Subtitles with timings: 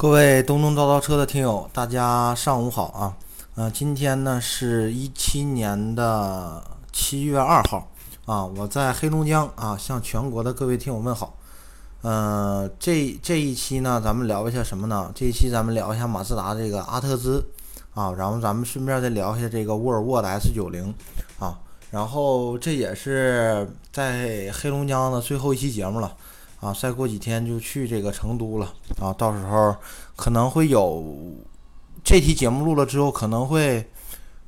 [0.00, 3.16] 各位东东叨叨车的听友，大家上午好啊！
[3.56, 7.90] 呃，今天呢是一七年的七月二号
[8.24, 11.34] 啊，我在黑龙江啊，向全国的各位听友问好。
[12.02, 15.10] 呃，这这一期呢，咱们聊一下什么呢？
[15.16, 17.44] 这一期咱们聊一下马自达这个阿特兹
[17.92, 20.94] 啊，然后咱们顺便再聊一下这个沃尔沃的 S 九零
[21.40, 21.58] 啊，
[21.90, 26.14] 然后这也是在黑龙江的最后一期节目了。
[26.60, 29.12] 啊，再过几天就去这个成都了啊！
[29.12, 29.76] 到时候
[30.16, 31.04] 可能会有
[32.02, 33.88] 这期节目录了之后，可能会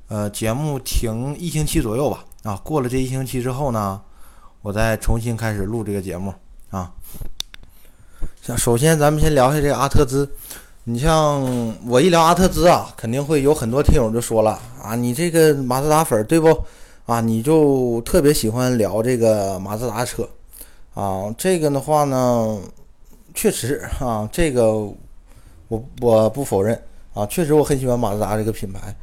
[0.09, 2.25] 呃节目停一星期左右吧。
[2.43, 4.01] 啊，过了这一星期之后呢，
[4.63, 6.35] 我再重新开始录这个节目
[6.71, 6.93] 啊。
[8.43, 10.29] 像首先咱们先聊一下这个阿特兹。
[10.85, 11.41] 你像
[11.87, 16.49] 我一聊阿特兹啊，肯定会有很多听友就说了啊，你这个马自达粉对不？
[17.07, 20.29] 啊，你就特别喜欢聊这个马自达车。
[21.01, 22.61] 啊，这个的话呢，
[23.35, 24.71] 确实啊，这个
[25.69, 26.79] 我我不否认
[27.15, 28.95] 啊，确实我很喜欢马自达这个品牌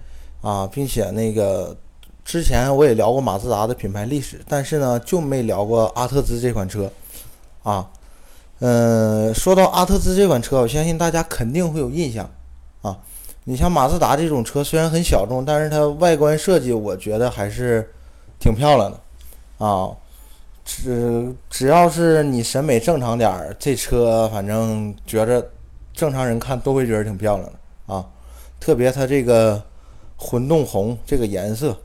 [0.41, 1.75] 啊，并且那个
[2.23, 6.91] 之前我也聊过马自达的品牌历史，但是呢就没聊过阿特兹这款车
[7.63, 7.89] 啊。
[8.59, 12.29] 嗯，说到阿特兹这款车，我相信大家肯定会有印象
[12.83, 12.95] 啊。
[13.45, 17.91] 你像马自达这种车虽然很小众，但是它外观设计我觉得还是
[18.39, 19.89] 挺漂亮的啊。
[20.67, 25.49] 只只要是你审美正常点儿，这车反正觉着
[25.93, 28.05] 正常人看都会觉得挺漂亮的啊。
[28.59, 29.63] 特别它这个
[30.17, 31.75] 混动红这个颜色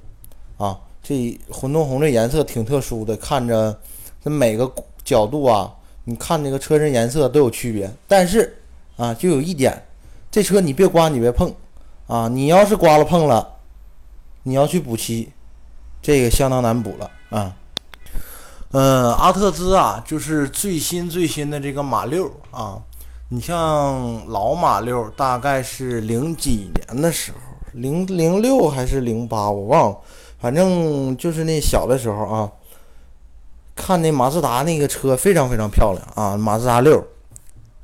[0.57, 3.79] 啊，这混动红这颜色挺特殊的，看着
[4.21, 4.69] 这每个
[5.05, 5.73] 角度啊，
[6.03, 7.89] 你看那个车身颜色都有区别。
[8.09, 8.59] 但是
[8.97, 9.81] 啊，就有一点，
[10.29, 11.55] 这车你别刮，你别碰
[12.09, 12.27] 啊。
[12.27, 13.49] 你要是刮了碰了，
[14.43, 15.31] 你要去补漆，
[16.03, 17.57] 这个相当难补了啊。
[18.73, 22.81] 嗯，阿特兹啊，就是最新最新的这个马六啊。
[23.29, 27.39] 你像老马六，大概是零几年的时候，
[27.73, 29.99] 零零六还是零八，我忘了。
[30.41, 32.51] 反正就是那小的时候啊，
[33.77, 37.07] 看那马自达那个车非常非常漂亮啊，马自达六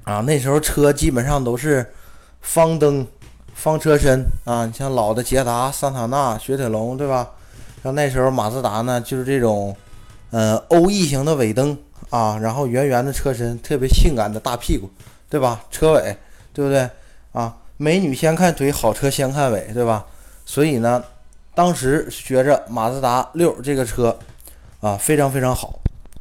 [0.04, 1.86] 啊，那时候车基本上都是
[2.40, 3.06] 方灯、
[3.52, 4.64] 方车身啊。
[4.64, 7.28] 你像老的捷达、桑塔纳、雪铁龙，对吧？
[7.84, 9.76] 像那时候马自达呢，就是这种。
[10.30, 11.76] 呃，欧 E 型的尾灯
[12.10, 14.90] 啊，然后圆圆的车身，特别性感的大屁股，
[15.30, 15.64] 对吧？
[15.70, 16.16] 车尾，
[16.52, 16.88] 对不对？
[17.32, 20.04] 啊，美女先看腿，好车先看尾，对吧？
[20.44, 21.02] 所以呢，
[21.54, 24.18] 当时觉着马自达六这个车
[24.80, 25.78] 啊，非常非常好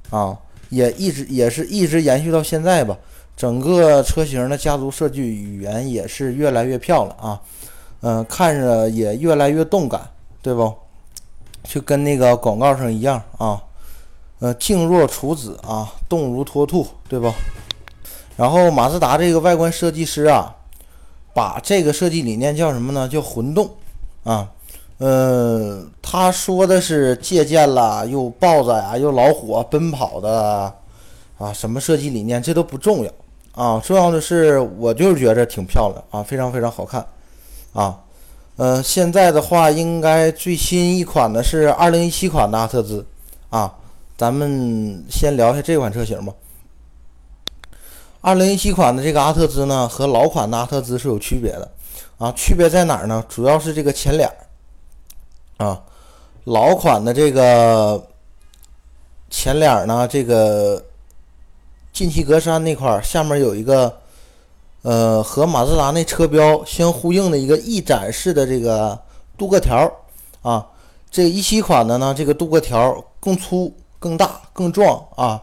[0.09, 0.38] 啊，
[0.69, 2.97] 也一直也是一直延续到现在吧。
[3.35, 7.41] 整个车型的家族设计语言也是越来越漂亮啊，
[8.01, 10.09] 嗯，看着也越来越动感，
[10.41, 10.73] 对不？
[11.63, 13.62] 就跟那个广告上一样啊。
[14.39, 17.33] 呃，静若处子啊，动如脱兔，对吧？
[18.35, 20.55] 然后马自达这个外观设计师啊，
[21.33, 23.07] 把这个设计理念叫什么呢？
[23.07, 23.69] 叫魂动
[24.23, 24.51] 啊。
[24.99, 30.73] 呃，他说的是借鉴了又豹子呀，又老虎啊奔跑的
[31.39, 32.41] 啊，什么设计理念？
[32.41, 33.11] 这都不重要
[33.55, 37.05] 啊，重要的是我就是觉着挺漂亮啊，非常非常好看
[37.73, 37.99] 啊。
[38.55, 43.03] 呃，现在的话，应该最新一款的是二零一七款的阿特兹
[43.49, 43.73] 啊。
[44.17, 46.33] 咱们先聊一下这款车型吧。
[48.19, 51.72] 二零一七款的这个阿特兹呢，和老款的阿特兹是有区别的
[52.17, 52.31] 啊。
[52.31, 53.23] 区别在哪儿呢？
[53.29, 54.28] 主要是这个前脸
[55.57, 55.79] 啊。
[56.45, 58.07] 老款的这个
[59.29, 60.84] 前脸呢，这个
[61.94, 63.99] 进气格栅那块儿下面有一个
[64.81, 68.99] 呃，和马自达那车标相呼应的一个翼展式的这个
[69.38, 69.91] 镀铬条
[70.41, 70.67] 啊。
[71.11, 73.72] 这一七款的呢，这个镀铬条更粗。
[74.00, 75.41] 更大、更壮啊，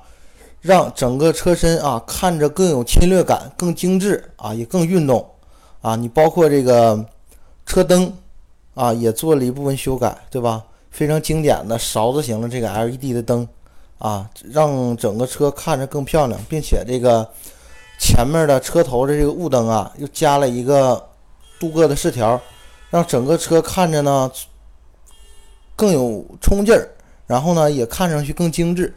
[0.61, 5.29] 让整个车身啊看着更有侵略感、更精致啊，也更运动
[5.81, 5.97] 啊。
[5.97, 7.05] 你包括这个
[7.67, 8.13] 车灯
[8.75, 10.63] 啊，也做了一部分修改，对吧？
[10.91, 13.47] 非常经典的勺子型的这个 LED 的灯
[13.99, 17.29] 啊，让整个车看着更漂亮，并且这个
[17.99, 21.05] 前面的车头的这个雾灯啊，又加了一个
[21.59, 22.41] 镀铬的饰条，
[22.91, 24.31] 让整个车看着呢
[25.75, 26.89] 更有冲劲儿。
[27.27, 28.95] 然后呢，也看上去更精致。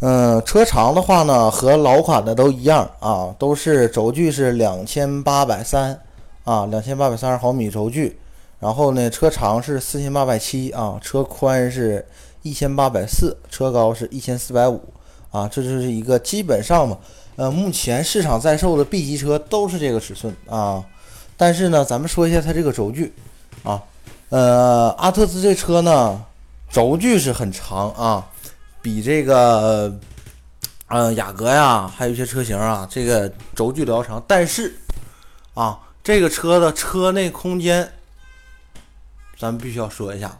[0.00, 5.98] 嗯，车长的话呢，和老款的都一样啊，都是轴距是两千八百三
[6.44, 8.18] 啊，两千八百三十毫米轴距。
[8.58, 12.06] 然后呢，车长是四千八百七啊，车宽是
[12.42, 14.82] 一千八百四，车高是一千四百五
[15.30, 16.98] 啊，这就是一个基本上嘛。
[17.36, 20.84] 呃，目前市场在售的 B 级车都是这个尺寸啊。
[21.38, 23.14] 但是呢，咱们说一下它这个轴距。
[24.28, 26.24] 呃，阿特兹这车呢，
[26.70, 28.28] 轴距是很长啊，
[28.82, 29.96] 比这个
[30.88, 34.74] 嗯，雅阁呀，还有一些车型啊，这个轴距比较长，但是
[35.54, 37.92] 啊，这个车的车内空间，
[39.38, 40.36] 咱们必须要说一下，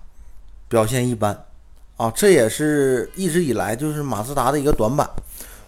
[0.68, 1.44] 表现一般
[1.96, 5.08] 啊，这也是一直以来就是马自达的一个短板。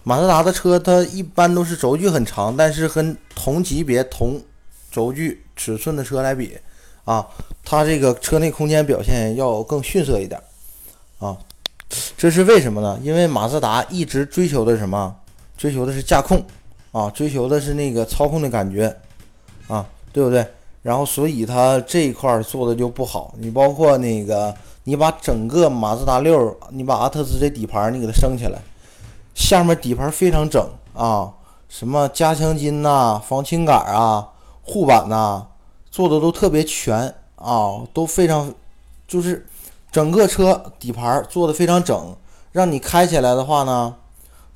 [0.03, 4.41] 马自达的车它一般都是轴距很长，但是跟同级别同
[4.91, 6.57] 轴距尺寸的车来比
[7.09, 7.25] 啊，
[7.65, 10.39] 它这个车内空间表现要更逊色一点
[11.17, 11.35] 啊。
[12.15, 12.99] 这是为什么呢？
[13.01, 15.15] 因为马自达一直追求的是什么？
[15.57, 16.45] 追求的是驾控
[16.91, 18.95] 啊，追求的是那个操控的感觉
[19.67, 19.83] 啊，
[20.13, 20.45] 对不对？
[20.83, 23.33] 然后所以它这一块做的就不好。
[23.39, 28.59] 你包括那个，你把整个马自达六，你把阿特兹这底盘你给它升起来，
[29.33, 30.63] 下面底盘非常整
[30.93, 31.33] 啊，
[31.67, 34.29] 什么加强筋呐、防倾杆啊、
[34.61, 35.47] 护板呐，
[35.99, 38.53] 做的都特别全啊，都非常
[39.05, 39.45] 就是。
[39.91, 42.15] 整个车底盘做的非常整，
[42.51, 43.95] 让你开起来的话呢，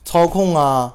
[0.06, 0.94] 操控啊，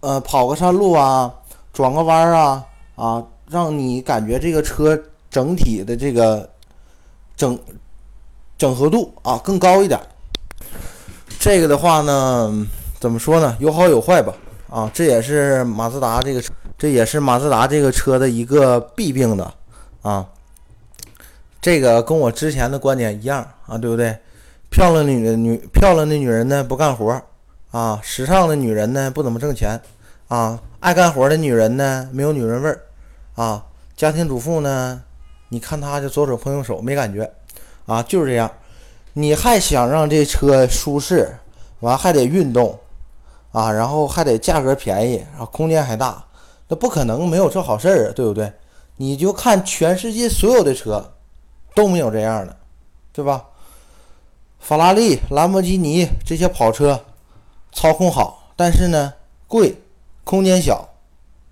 [0.00, 1.32] 呃，跑个山路啊，
[1.72, 2.64] 转个弯啊，
[2.96, 5.00] 啊，让你感觉这个车
[5.30, 6.50] 整体的这个
[7.36, 7.56] 整
[8.58, 10.00] 整合度啊更高一点。
[11.38, 12.66] 这个的话呢，
[12.98, 13.56] 怎么说呢？
[13.60, 14.34] 有好有坏吧。
[14.68, 19.54] 啊，这也是马自达这个车，这也是马自达这个车的一个弊病的
[20.02, 20.26] 啊。
[21.60, 24.18] 这个跟我之前的观点一样啊，对不对？
[24.70, 27.22] 漂亮的女女漂亮的女人呢不干活
[27.70, 29.80] 啊，时尚的女人呢不怎么挣钱
[30.28, 32.80] 啊，爱干活的女人呢没有女人味儿
[33.34, 33.64] 啊，
[33.96, 35.02] 家庭主妇呢，
[35.48, 37.32] 你看她就左手碰右手没感觉
[37.86, 38.50] 啊，就是这样。
[39.14, 41.36] 你还想让这车舒适，
[41.78, 42.78] 完还得运动
[43.52, 46.24] 啊，然后还得价格便宜，然后空间还大，
[46.74, 48.52] 不可能没有这好事儿啊，对不对？
[48.96, 51.10] 你就看全世界所有的车。
[51.76, 52.56] 都没有这样的，
[53.12, 53.46] 对吧？
[54.60, 57.00] 法拉利、兰博基尼这些跑车，
[57.72, 59.12] 操控好，但是呢
[59.48, 59.74] 贵，
[60.22, 60.88] 空间小，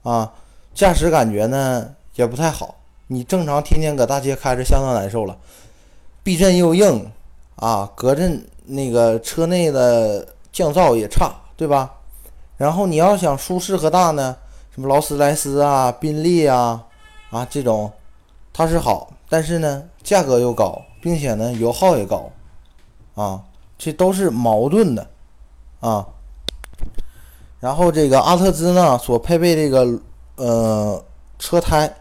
[0.04, 0.32] 啊，
[0.72, 2.76] 驾驶感觉呢也不太好。
[3.08, 5.36] 你正常天天搁大街开着，相当难受了。
[6.22, 7.10] 避震又硬，
[7.56, 11.92] 啊，隔震那个车内的降噪也差，对吧？
[12.56, 14.36] 然后你要想舒适和大呢，
[14.74, 16.82] 什么劳斯莱斯啊、宾利啊，
[17.30, 17.92] 啊这种，
[18.52, 19.12] 它是好。
[19.28, 22.30] 但是呢，价格又高，并且呢，油耗也高，
[23.14, 23.42] 啊，
[23.78, 25.06] 这都是矛盾的，
[25.80, 26.06] 啊。
[27.60, 30.00] 然后这个阿特兹呢，所配备这个
[30.36, 31.04] 呃
[31.38, 31.94] 车胎，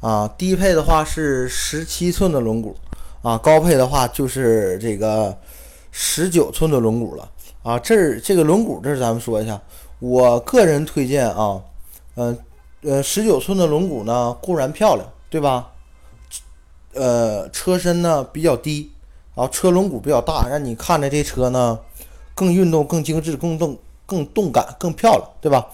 [0.00, 2.74] 啊，低配的话是十七寸的轮毂，
[3.22, 5.34] 啊，高配的话就是这个
[5.90, 7.30] 十九寸的轮毂了，
[7.62, 9.60] 啊，这儿这个轮毂这儿咱们说一下，
[9.98, 11.62] 我个人推荐啊，
[12.16, 12.38] 嗯
[12.82, 15.70] 呃，十九寸的轮毂呢固然漂亮，对吧？
[16.94, 18.90] 呃，车身呢比较低，
[19.34, 21.78] 然后车轮毂比较大，让你看着这车呢
[22.34, 25.66] 更运动、更精致、更动、更动感、更漂亮，对吧？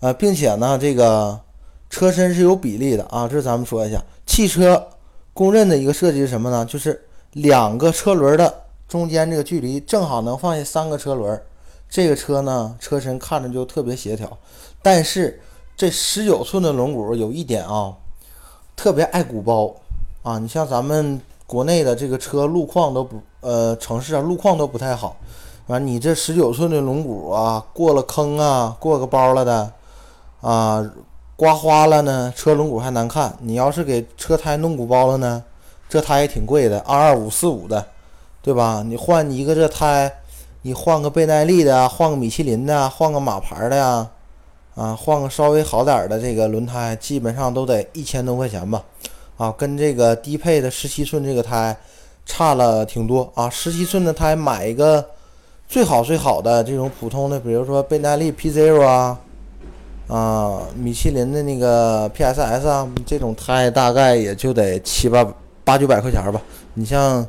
[0.00, 1.40] 呃，并且呢，这个
[1.88, 4.02] 车身是有比例的啊，这是咱们说一下。
[4.26, 4.88] 汽车
[5.32, 6.64] 公认的一个设计是什么呢？
[6.66, 11.42] 就是两个车轮的中间这个距离正好能放下三个车轮，
[11.88, 14.38] 这个车呢车身看着就特别协调。
[14.82, 15.40] 但是
[15.80, 17.94] 这十九寸的轮毂有一点啊，
[18.76, 19.74] 特别爱鼓包。
[20.22, 25.16] 啊，你像咱们国内的这个车路况都不，呃，城市啊路况都不太好，
[25.68, 29.72] 完你这十九寸的轮毂啊，过了坑啊，过个包了的，
[30.42, 30.84] 啊，
[31.34, 33.34] 刮花了呢，车轮毂还难看。
[33.40, 35.42] 你要是给车胎弄鼓包了呢，
[35.88, 37.86] 这胎也挺贵的，二二五四五的，
[38.42, 38.82] 对吧？
[38.86, 40.12] 你换一个这胎，
[40.60, 44.06] 你换个倍耐力的，换个米其林的，换个马牌的呀，
[44.80, 48.82] 啊，换个稍微好点的这个轮胎，基本上都得一千多块钱吧。
[49.36, 51.76] 啊，跟这个低配的十七寸这个胎
[52.24, 53.50] 差了挺多啊！
[53.50, 55.04] 十七寸的胎买一个
[55.68, 59.18] 最好最好的这种普通的，比如说倍耐力 P Zero 啊，
[60.08, 65.26] 啊，米其林的那个 PSS 啊，这种胎大概也就得七八
[65.62, 66.40] 八九百块钱吧。
[66.72, 67.26] 你像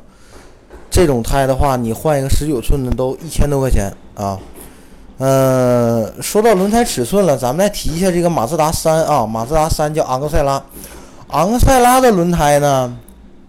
[0.90, 4.40] 这种胎的话，你换一个十九寸的都一千多块钱啊。
[5.24, 10.60] 嗯，说到轮胎尺寸了，咱们再提一下这个马自达三啊，马自达三叫昂克赛拉。
[11.28, 12.92] 昂克赛拉的轮胎呢，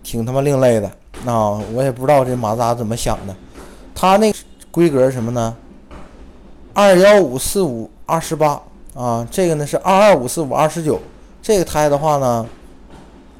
[0.03, 0.87] 挺他妈另类的
[1.25, 1.59] 啊！
[1.73, 3.35] 我也不知道这马自达怎么想的。
[3.95, 4.31] 它那
[4.69, 5.55] 规格什么呢？
[6.75, 8.61] 二幺五四五二十八
[8.93, 10.99] 啊，这个呢是二二五四五二十九。
[11.41, 12.45] 这个胎的话呢，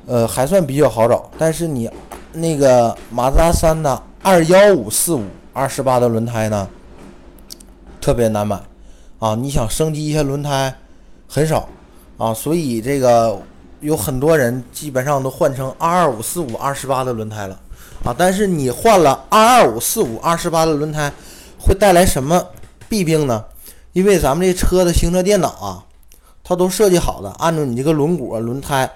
[0.07, 1.29] 呃，还算比较好找。
[1.37, 1.87] 但是你
[2.31, 5.23] 那个马自达三的二幺五四五
[5.53, 6.67] 二十八的轮胎呢，
[8.03, 8.61] 特别难买
[9.19, 9.33] 啊！
[9.33, 10.75] 你想升级一下轮胎，
[11.25, 11.69] 很少
[12.17, 13.41] 啊，所以这个。
[13.79, 17.59] 有很多人基本上都换成二二五四五二十八的轮胎了
[18.05, 18.15] 啊！
[18.17, 21.11] 但是你换了二二五四五二十八的轮胎，
[21.59, 22.41] 会带来什么
[22.87, 23.43] 弊病呢？
[23.91, 25.83] 因为咱们这车的行车电脑啊，
[26.45, 28.89] 它都设计好的，按照你这个轮毂、轮胎，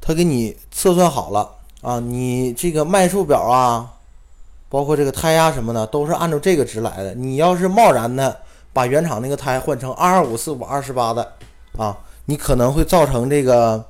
[0.00, 1.50] 它给你测算好了
[1.82, 1.98] 啊。
[1.98, 3.94] 你这个迈速表啊，
[4.68, 7.14] 包括这个胎压什么的，都是按照这个值来的。
[7.14, 8.36] 你要是贸然的
[8.72, 11.32] 把原厂那个胎换成二二五四五二十八的
[11.76, 11.96] 啊，
[12.26, 13.84] 你可能会造成这个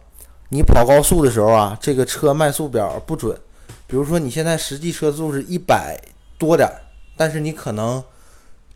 [0.50, 3.38] 你跑高速的时候啊，这个车迈速表不准。
[3.86, 6.00] 比如说你现在实际车速是一百
[6.38, 6.70] 多点，
[7.16, 8.02] 但是你可能。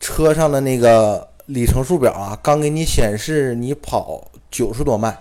[0.02, 5.14] 车上的那个里程数表啊，刚给你显示你跑九十多迈，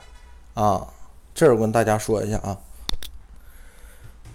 [0.54, 0.88] 啊，
[1.36, 2.58] 这儿我跟大家说一下啊。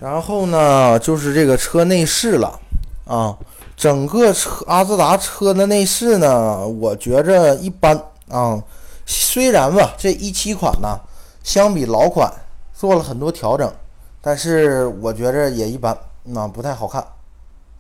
[0.05, 2.61] 然后呢，就是这个车内饰了
[3.07, 3.35] 啊，
[3.75, 8.63] 整个车阿兹达车的内饰呢，我觉着一般啊。
[9.07, 11.01] 虽然吧，这一七款呢，
[11.43, 12.31] 相比老款
[12.75, 13.73] 做了很多调整，
[14.21, 17.03] 但是我觉着也一般，那不太好看。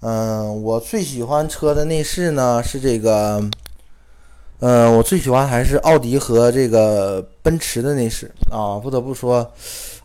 [0.00, 3.43] 嗯，我最喜欢车的内饰呢是这个，
[4.61, 8.78] 嗯，我最喜欢还是奥迪和这个奔驰的内饰啊。
[8.78, 9.52] 不得不说，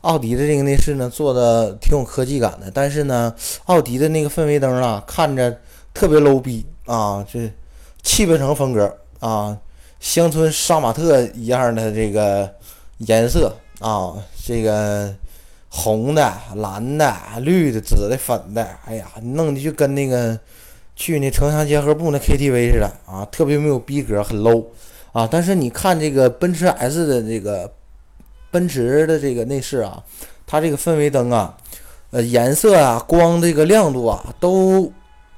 [0.01, 3.33] 奥迪的这个内饰呢做的挺有科技感的，但是呢，
[3.65, 5.59] 奥迪的那个氛围灯啊看着
[5.93, 7.51] 特别 low 逼啊，这
[8.03, 9.57] 汽配城风格啊，
[9.99, 12.49] 乡村杀马特一样的这个
[12.99, 14.13] 颜色啊，
[14.45, 15.13] 这个。
[15.71, 20.35] 红的、蓝的、绿的、紫的、粉的，哎呀，弄的就跟那个
[20.95, 24.65] 去那城乡结合部那 KTV 似的啊，特别没有逼格，很 low
[25.11, 25.29] 啊。
[25.29, 27.71] 但是你看这个奔驰 S 的这个
[28.51, 30.03] 奔驰的这个内饰啊，
[30.45, 31.57] 它这个氛围灯啊，
[32.11, 34.91] 呃，颜色啊、光这个亮度啊，都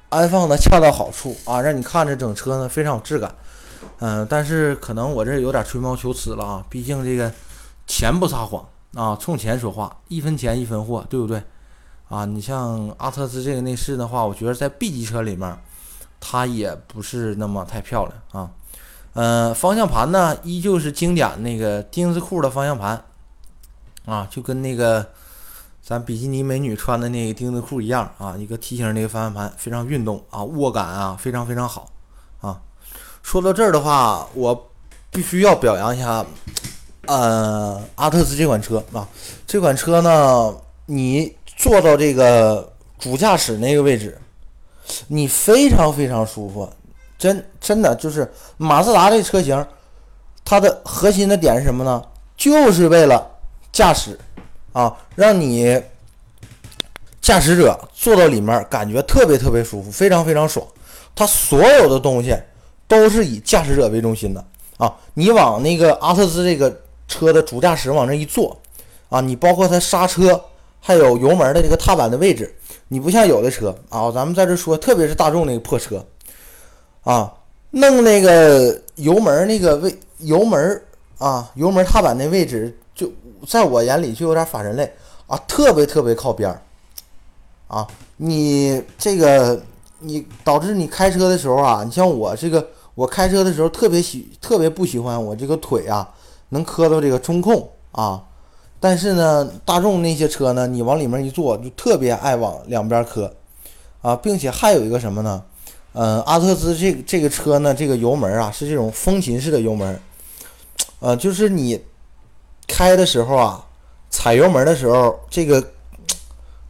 [0.09, 3.33] 安放的恰到好处啊，让你看着整车呢非常有质感。
[3.99, 7.31] 嗯，但是可能我这有点吹毛求疵了啊，毕竟这个
[7.87, 8.65] 钱不撒谎。
[8.93, 11.41] 啊，冲钱说话，一分钱一分货，对不对？
[12.09, 15.57] 啊，你像阿特兹这个内饰的话，我觉得在 B 级车里面，
[16.19, 18.51] 它也不是那么太漂亮啊。
[19.13, 23.03] 嗯，方向盘呢，依旧是经典那个丁字裤的方向盘，
[24.05, 25.05] 啊，就跟那个
[25.81, 31.89] 咱比基尼美女穿的那个丁字裤一样啊，一个梯形那个方向盘，非常运动啊，握感啊非常非常好
[32.39, 32.61] 啊。
[33.21, 34.69] 说到这儿的话，我
[35.11, 36.25] 必须要表扬一下。
[37.07, 39.07] 呃，阿特兹这款车啊，
[39.47, 44.21] 这款车呢，你坐到这个主驾驶那个位置，
[45.07, 46.71] 你非常非常舒服，
[47.21, 49.63] 真真的就是马自达这车型，
[50.43, 52.03] 它的核心的点是什么呢？
[52.35, 53.25] 就是为了
[53.71, 54.19] 驾驶
[54.73, 55.81] 啊，让你
[57.21, 60.65] 驾驶者坐到里面感觉特别特别舒服，非常非常爽。
[61.15, 62.35] 它所有的东西
[62.87, 64.43] 都是以驾驶者为中心的
[64.77, 66.81] 啊，你往那个阿特兹这个。
[67.11, 68.57] 车的主驾驶往那一坐，
[69.09, 70.41] 啊，你包括它刹车，
[70.79, 72.55] 还有油门的这个踏板的位置，
[72.87, 76.01] 你不像有的车啊，咱们在这说，特别是大众那个破车，
[77.03, 77.33] 啊，
[77.71, 80.81] 弄那个油门那个位油门
[81.17, 83.11] 啊，油门踏板那位置，就
[83.47, 84.91] 在我眼里就有点反人类
[85.27, 86.61] 啊，特别特别靠边儿，
[87.67, 89.61] 啊，你这个
[89.99, 96.09] 你导致你开车的时候啊，你像我这个我开车的时候特别喜特别不喜欢我这个腿啊。
[96.53, 98.21] 能磕到这个中控啊，
[98.77, 103.33] 但是呢，大众那些车呢，你往里面一坐，就特别爱往两边磕
[104.01, 105.41] 啊，并且还有一个什么呢？
[105.93, 109.99] 嗯，阿特兹这这个车呢，这个油门啊是这种风琴式的油门，
[110.99, 111.81] 呃，就是你
[112.67, 113.65] 开的时候啊，
[114.09, 115.71] 踩油门的时候，这个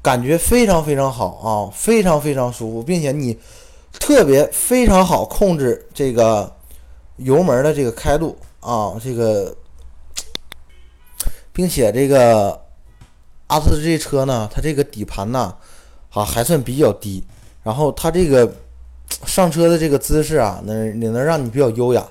[0.02, 3.38] 感觉非常非常好啊，非常非常舒服，并且你
[4.00, 6.52] 特别非常好控制这个
[7.18, 9.56] 油门的这个开度啊，这个。
[11.54, 12.62] 并且这个
[13.48, 15.54] 阿特兹这车呢，它这个底盘呢，
[16.10, 17.22] 啊还算比较低，
[17.62, 18.56] 然后它这个
[19.26, 22.06] 上车的这个姿势啊，能也能让你比较优雅。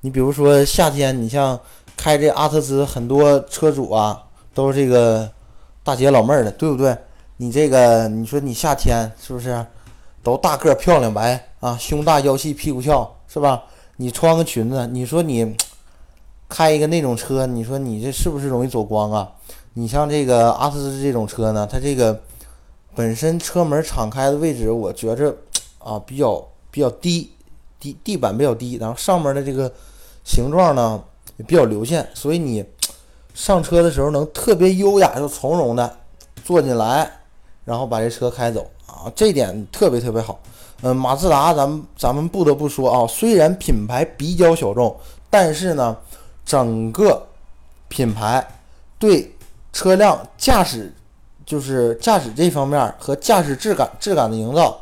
[0.00, 1.58] 你比如说夏天，你像
[1.96, 4.22] 开这阿特兹，很多车主啊
[4.52, 5.30] 都是这个
[5.84, 6.96] 大姐老妹儿的，对不对？
[7.36, 9.64] 你这个你说你夏天是不是
[10.22, 13.62] 都大个漂亮白啊，胸大腰细屁股翘是吧？
[13.96, 15.56] 你穿个裙子，你说你。
[16.48, 19.26] 开一个那种车，你说你这是不是容易走光啊？
[19.72, 22.20] 你像这个阿特兹这种车呢，它这个
[22.94, 25.34] 本身车门敞开的位置，我觉着
[25.84, 27.30] 啊比较比较低，
[27.78, 29.72] 地地板比较低，然后上面的这个
[30.24, 31.02] 形状呢
[31.36, 32.64] 也比较流线，所以你
[33.34, 35.98] 上车的时候能特别优雅又从容的
[36.44, 37.10] 坐进来，
[37.64, 40.38] 然后把这车开走啊，这点特别特别好。
[40.82, 44.96] 嗯，马自达，咱们咱们不得不说啊，虽然品牌比较小众，
[45.30, 45.96] 但是呢。
[46.44, 47.24] 整个
[47.88, 48.44] 品牌
[48.98, 49.32] 对
[49.72, 50.92] 车辆驾驶，
[51.46, 54.76] 就是驾驶这方面和驾驶质感质感的营造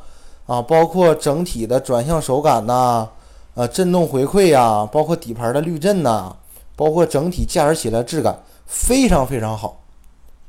[0.50, 3.08] 啊，包括整体的转向手感呐，
[3.54, 6.34] 呃，震动回馈呀，包括底盘的滤震呐，
[6.74, 9.80] 包括整体驾驶起来质感非常非常好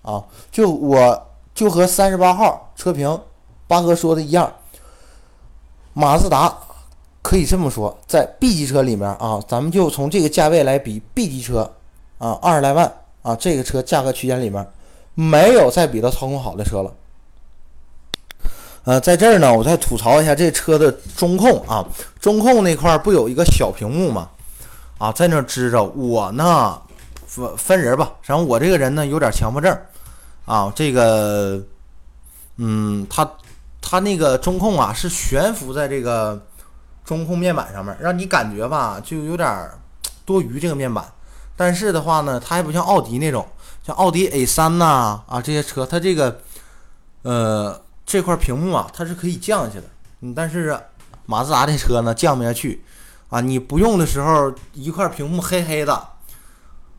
[0.01, 0.24] 啊！
[0.51, 3.22] 就我就和三十八号车评
[3.67, 4.51] 八哥说的一样，
[5.93, 6.51] 马自达
[7.22, 11.72] 可以这么说，在 B 级车里面啊，咱们就从这个价位来比 B 级车
[12.17, 12.91] 啊，二十来万
[13.22, 14.67] 啊，这个车价格区间里面
[15.13, 16.91] 没有再比它操控好的车了。
[18.83, 21.85] 呃，在这儿呢，我再吐槽一下这车的中控啊，
[22.19, 24.27] 中控那块儿不有一个小屏幕吗？
[24.97, 25.83] 啊，在那支着。
[25.83, 26.81] 我呢，
[27.27, 29.77] 分分人吧，然后我这个人呢有点强迫症
[30.45, 31.61] 啊，这个，
[32.57, 33.31] 嗯，他
[33.81, 36.41] 他那个中控啊是悬浮在这个
[37.05, 39.69] 中控面板上面，让你感觉吧就有点
[40.25, 41.05] 多余这个面板。
[41.55, 43.47] 但是的话呢，它还不像奥迪那种，
[43.85, 46.35] 像奥迪 A 三呐啊这些车，它这个，
[47.21, 47.79] 呃。
[48.12, 49.86] 这块屏幕啊，它是可以降下去的。
[50.20, 50.77] 嗯，但是
[51.25, 52.84] 马自达这车呢，降不下去
[53.30, 53.39] 啊。
[53.39, 56.08] 你不用的时候，一块屏幕黑黑的，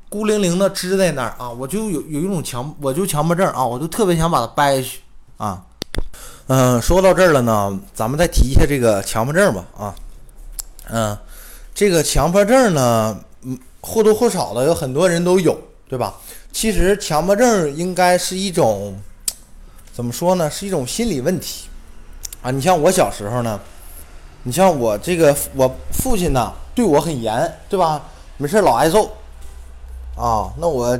[0.08, 5.00] 孤零零的支在那儿啊，我就有有一种强，我就强迫症啊，我就特别想把它掰下去
[5.36, 5.62] 啊。
[6.46, 9.94] 嗯，说到这儿了呢，咱们再提一下这个强迫症吧啊。
[10.88, 11.18] 嗯，
[11.74, 16.14] 这个强迫症呢，嗯，或多或少的有很多人都有，对吧？
[16.52, 18.98] 其实强迫症应该是一种。
[19.94, 20.50] 怎么说呢？
[20.50, 21.68] 是一种心理问题
[22.40, 22.50] 啊！
[22.50, 23.60] 你像我小时候呢，
[24.44, 28.02] 你像我这个我父亲呢，对我很严，对吧？
[28.38, 29.10] 没事老挨揍
[30.16, 30.50] 啊。
[30.58, 30.96] 那我，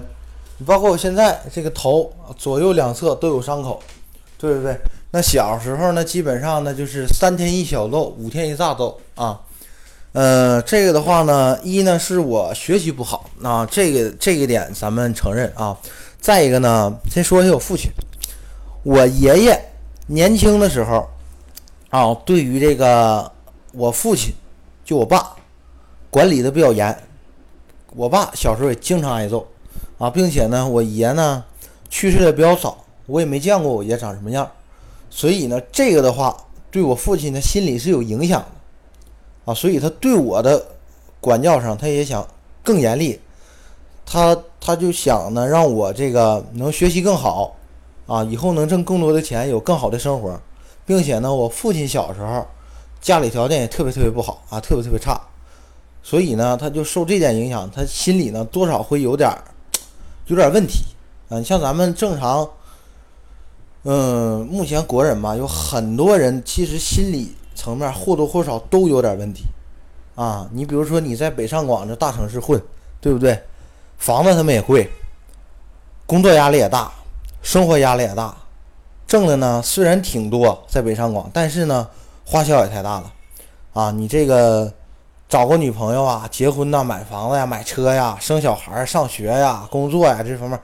[0.58, 3.82] 你包括我现在这个头左右两侧都有伤口，
[4.36, 4.76] 对不对？
[5.12, 9.40] 那小时候呢，基本上呢就是三天一小揍，五天一大揍啊。
[10.12, 15.74] 呃，这个的话呢，一呢是我学习不好啊，这个这个点咱们承认啊。
[16.20, 17.90] 再一个呢，先说一下我父亲。
[18.84, 19.64] 我爷爷
[20.08, 21.08] 年轻的时候，
[21.90, 23.30] 啊，对于这个
[23.72, 24.34] 我父亲，
[24.84, 25.36] 就我爸，
[26.10, 26.96] 管理的比较严。
[27.94, 29.46] 我爸小时候也经常挨揍，
[29.98, 31.44] 啊，并且呢，我爷呢
[31.88, 34.50] 去世的比较早，我也没见过我爷长什么样，
[35.08, 36.36] 所以呢，这个的话
[36.70, 40.60] 对我父亲的心理是有影响的，啊，所以他对我的
[41.20, 42.26] 管教上，他也想
[42.64, 43.20] 更严厉，
[44.04, 47.54] 他他就想呢，让我这个能学习更好。
[48.12, 50.38] 啊，以后能挣更多的钱，有更好的生活，
[50.84, 52.46] 并且呢，我父亲小时候
[53.00, 55.18] 家里条件也特别特别不好啊，特别特别差，
[56.02, 59.34] 所以呢，他就受这点影响，他心里呢多少会有点
[60.26, 60.84] 有点问题。
[61.30, 62.46] 嗯，像咱们正常，
[63.84, 69.44] 嗯，目前国人嘛，有很多人其实心理层面或多或少都有点问题
[70.16, 70.46] 啊。
[70.52, 72.62] 你比如说你在北上广这大城市混，
[73.00, 73.42] 对不对？
[73.96, 74.86] 房子他们也贵，
[76.04, 76.92] 工作压力也大。
[77.42, 78.34] 生活压力也大，
[79.06, 81.88] 挣的呢虽然挺多，在北上广，但是呢
[82.24, 83.12] 花销也太大了，
[83.72, 84.72] 啊，你这个
[85.28, 90.58] 找个女朋友啊，结婚呐，买房子呀，买车呀，生小孩、上学呀，工作呀，这方面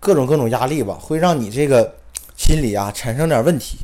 [0.00, 1.94] 各种各种压力吧，会让你这个
[2.36, 3.78] 心理啊产生点问题，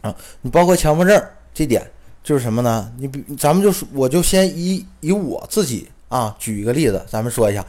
[0.00, 1.90] 啊，你包括强迫症这点
[2.22, 2.90] 就是什么呢？
[2.98, 7.66] 你比咱们就说，我就先以以我自己啊举一个例子，咱们说一下，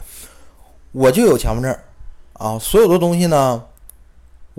[0.92, 1.76] 我就有强迫症，
[2.34, 3.64] 啊，所有的东西呢。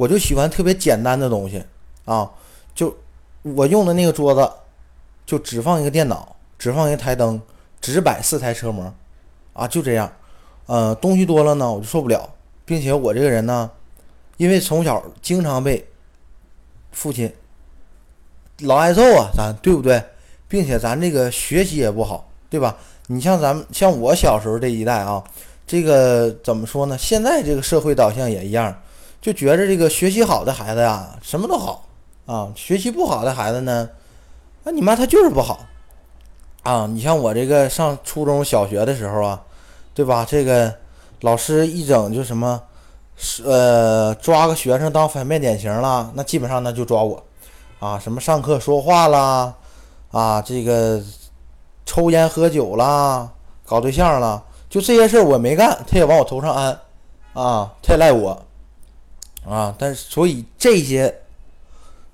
[0.01, 1.63] 我就喜欢特别简单的东西
[2.05, 2.27] 啊，
[2.73, 2.97] 就
[3.43, 4.51] 我用的那个桌子，
[5.27, 7.39] 就只放一个电脑，只放一台灯，
[7.79, 8.91] 只摆四台车模，
[9.53, 10.11] 啊，就这样。
[10.65, 12.27] 呃，东西多了呢，我就受不了，
[12.65, 13.69] 并且我这个人呢，
[14.37, 15.87] 因为从小经常被
[16.91, 17.31] 父亲
[18.61, 20.03] 老挨揍啊，咱对不对？
[20.47, 22.75] 并且咱这个学习也不好，对吧？
[23.05, 25.23] 你像咱们像我小时候这一代啊，
[25.67, 26.97] 这个怎么说呢？
[26.97, 28.75] 现在这个社会导向也一样。
[29.21, 31.85] 就觉着这个学习好的孩子呀，什么都好
[32.25, 33.87] 啊；学习不好的孩子呢，
[34.63, 35.59] 啊你妈他就是不好
[36.63, 36.87] 啊。
[36.87, 39.39] 你像我这个上初中小学的时候啊，
[39.93, 40.25] 对吧？
[40.27, 40.73] 这个
[41.21, 42.59] 老师一整就什么，
[43.15, 47.23] 是呃抓个学生当反面典型了，那基本上那就抓我
[47.79, 47.99] 啊。
[47.99, 49.53] 什么上课说话啦，
[50.09, 50.99] 啊这个
[51.85, 53.29] 抽烟喝酒啦，
[53.67, 56.79] 搞对象了，就这些事儿我没干，他也往我头上安
[57.33, 58.41] 啊，他也赖我。
[59.45, 61.21] 啊，但是所以这些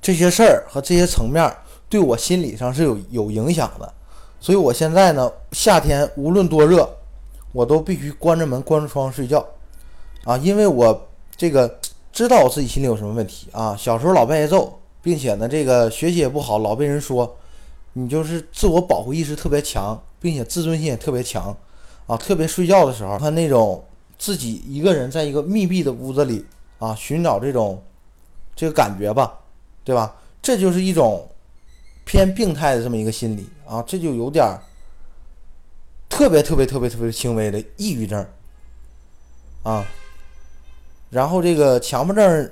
[0.02, 1.54] 这些事儿和这些层面
[1.90, 3.94] 对我心理上是有有影响的，
[4.40, 6.90] 所以我现在呢，夏天无论多热，
[7.52, 9.46] 我都必须关着门关着窗睡觉
[10.24, 11.80] 啊，因为我这个
[12.14, 13.76] 知道我自己心里有什么问题啊。
[13.76, 17.36] 小时候老被挨揍，并且呢，这个学习也不好，老被人说
[17.94, 21.56] 你就是自我保护意识特别强，并且自尊心也特别强
[22.06, 22.16] 啊。
[22.16, 23.84] 特别睡觉的时候，他那种
[24.18, 26.46] 自己一个人在一个密闭的屋子里。
[26.80, 27.84] 啊，寻找这种
[28.56, 29.40] 这个感觉吧，
[29.84, 30.16] 对吧？
[30.42, 31.30] 这就是一种
[32.06, 34.58] 偏病态的这么一个心理啊，这就有点
[36.08, 38.26] 特别特别特别特别轻微的抑郁症
[39.64, 39.86] 啊。
[41.10, 42.52] 然后这个强迫症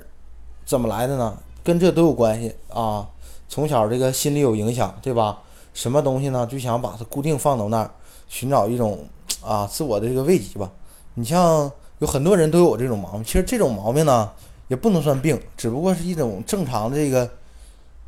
[0.64, 1.38] 怎么来的呢？
[1.64, 3.08] 跟这都有关系啊。
[3.48, 5.42] 从小这个心理有影响，对吧？
[5.72, 6.46] 什么东西呢？
[6.46, 7.90] 就想把它固定放到那儿，
[8.28, 9.06] 寻找一种
[9.42, 10.70] 啊自我的这个慰藉吧。
[11.14, 14.30] 你像有很多人都有这种毛病，其实这种毛病呢
[14.68, 17.30] 也不能算病，只不过是一种正常的这个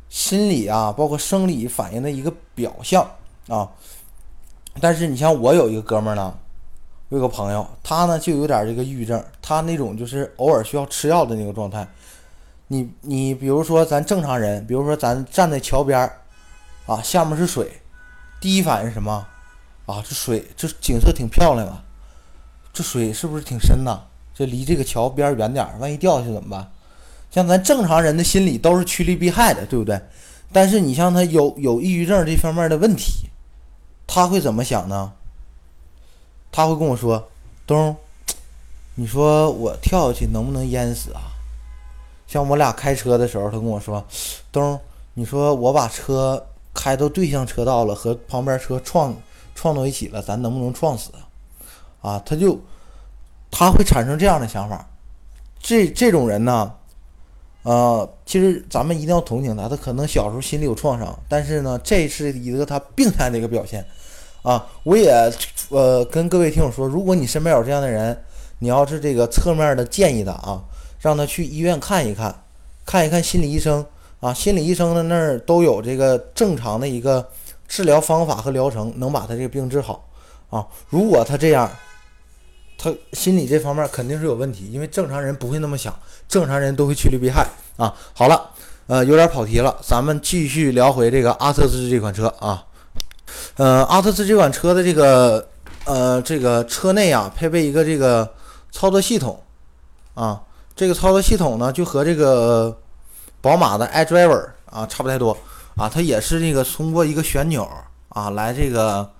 [0.09, 3.09] 心理啊，包括生理反应的一个表象
[3.47, 3.69] 啊。
[4.79, 6.37] 但是你像我有一个哥们儿呢，
[7.09, 11.87] 我有个朋友，他呢就有点这个抑郁症，他那种就是偶尔需要吃药的那个状态。
[12.67, 16.21] 你你比如说咱正常人，比如说咱站在桥边儿，
[16.85, 17.81] 啊，下面是水，
[18.39, 19.25] 第一反应是什么？
[19.87, 21.83] 啊，这水这景色挺漂亮啊，
[22.73, 24.01] 这水是不是挺深呐？
[24.33, 26.71] 这离这个桥边远点儿，万一掉下去怎么办？
[27.31, 30.01] 像咱正常人的心理都是趋利避害的，对不对？
[30.51, 33.29] 但是你像他有有抑郁症这方面的问题，
[34.07, 35.11] 他会怎么想呢？
[36.51, 37.29] 他会跟我说
[37.67, 37.95] ：“东，
[38.95, 41.21] 你说我跳下去能不能淹死啊？”
[42.27, 44.03] 像我俩开车的时候，他跟我说
[44.51, 44.79] ：“东，
[45.13, 49.15] 你说我把车开到对向车道了，和旁边车撞
[49.53, 51.21] 撞到一起了，咱能不能撞死啊？”
[52.01, 52.59] 啊，他就
[53.49, 54.87] 他会产生这样的想法。
[55.59, 56.71] 这这种人呢，
[57.63, 63.85] 呃，其实咱们一定要同情他，他可能小时候心里有创伤，但是呢，这是一个他病态的一个表现。
[64.41, 65.11] 啊，我也
[65.69, 68.17] 呃跟各位听友说，如果你身边有这样的人，
[68.59, 70.63] 你要是这个侧面的建议他啊。
[71.01, 72.43] 让他去医院看一看，
[72.85, 73.85] 看一看心理医生
[74.19, 77.25] 啊，心理医生的那儿都有这个正常的一个
[77.69, 80.05] 治疗方法和疗程，能把他这个病治好
[80.49, 80.67] 啊。
[80.89, 81.71] 如果他这样，
[82.81, 85.93] 他心理这方面肯定是有问题，因为正常人不会那么想，
[86.29, 87.93] 正常人都会趋利避害啊。
[88.13, 88.51] 好了，
[88.87, 92.63] 呃，有点跑题了，咱们继续聊回这个阿特兹这款车啊。
[93.57, 95.45] 呃，阿特兹这款车的这个
[95.83, 98.33] 呃这个车内啊，配备一个这个
[98.71, 99.43] 操作系统
[100.13, 100.41] 啊。
[100.75, 102.77] 这个操作系统呢，就和这个
[103.41, 105.37] 宝马的 iDriver 啊差不太多
[105.75, 107.69] 啊，它也是这个通过一个旋钮
[108.07, 109.11] 啊来这个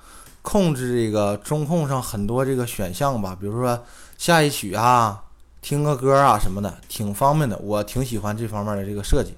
[0.41, 3.83] 控制这个中控上很多这个选项吧，比如说
[4.17, 5.23] 下一曲啊、
[5.61, 9.35] 听个歌啊什么的，挺方便的，我挺喜欢这方面的这个设计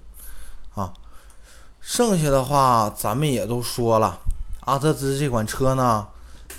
[0.75, 0.93] 啊。
[1.79, 4.19] 剩下的话咱们也都说了，
[4.61, 6.07] 阿特兹这款车呢，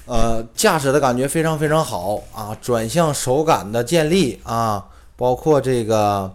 [0.07, 4.87] 呃，驾驶的感觉非常非常好啊，转向手感的建立啊。
[5.15, 6.35] 包括这个，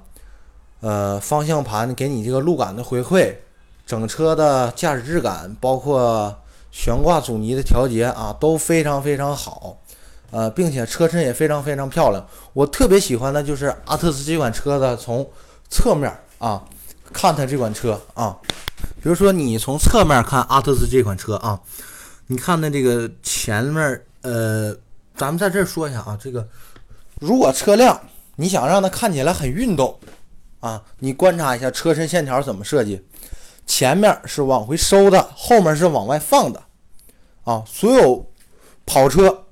[0.80, 3.36] 呃，方向盘给你这个路感的回馈，
[3.86, 6.34] 整车的驾驶质感，包括
[6.72, 9.78] 悬挂阻尼的调节啊，都非常非常好，
[10.32, 12.26] 呃，并且车身也非常非常漂亮。
[12.54, 15.28] 我特别喜欢的就是阿特兹这款车的从
[15.70, 16.64] 侧面啊
[17.12, 18.38] 看它这款车啊，
[19.02, 21.60] 比如说你从侧面看阿特兹这款车啊，
[22.28, 24.76] 你看它这个前面，呃，
[25.16, 26.48] 咱们在这儿说一下啊，这个
[27.20, 28.00] 如果车辆。
[28.40, 30.00] 你想让它看起来很运动，
[30.60, 33.04] 啊，你观察一下车身线条怎么设计，
[33.68, 36.64] 前面是往回收的，后面是往外放的，
[37.44, 38.32] 啊，所有
[38.86, 39.44] 跑车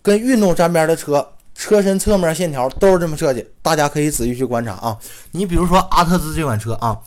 [0.00, 4.96] 跟运动沾边的车，车身侧面线条都是这么设计，大家可以仔细去观察啊。
[5.32, 7.00] 你比如说阿特兹这款车啊，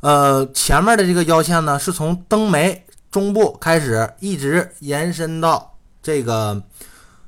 [0.00, 6.62] 呃，前面的这个腰线呢，是从灯眉中部开始，一直延伸到这个。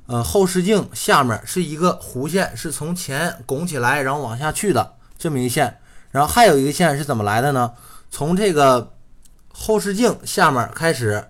[0.08, 5.78] 呃，后视镜下面是一个弧线，是从前拱起来，然后往下去的这么一线。
[6.10, 7.70] 然后还有一个线是怎么来的呢？
[8.12, 8.92] 从这个
[9.48, 11.24] 后视镜下面开始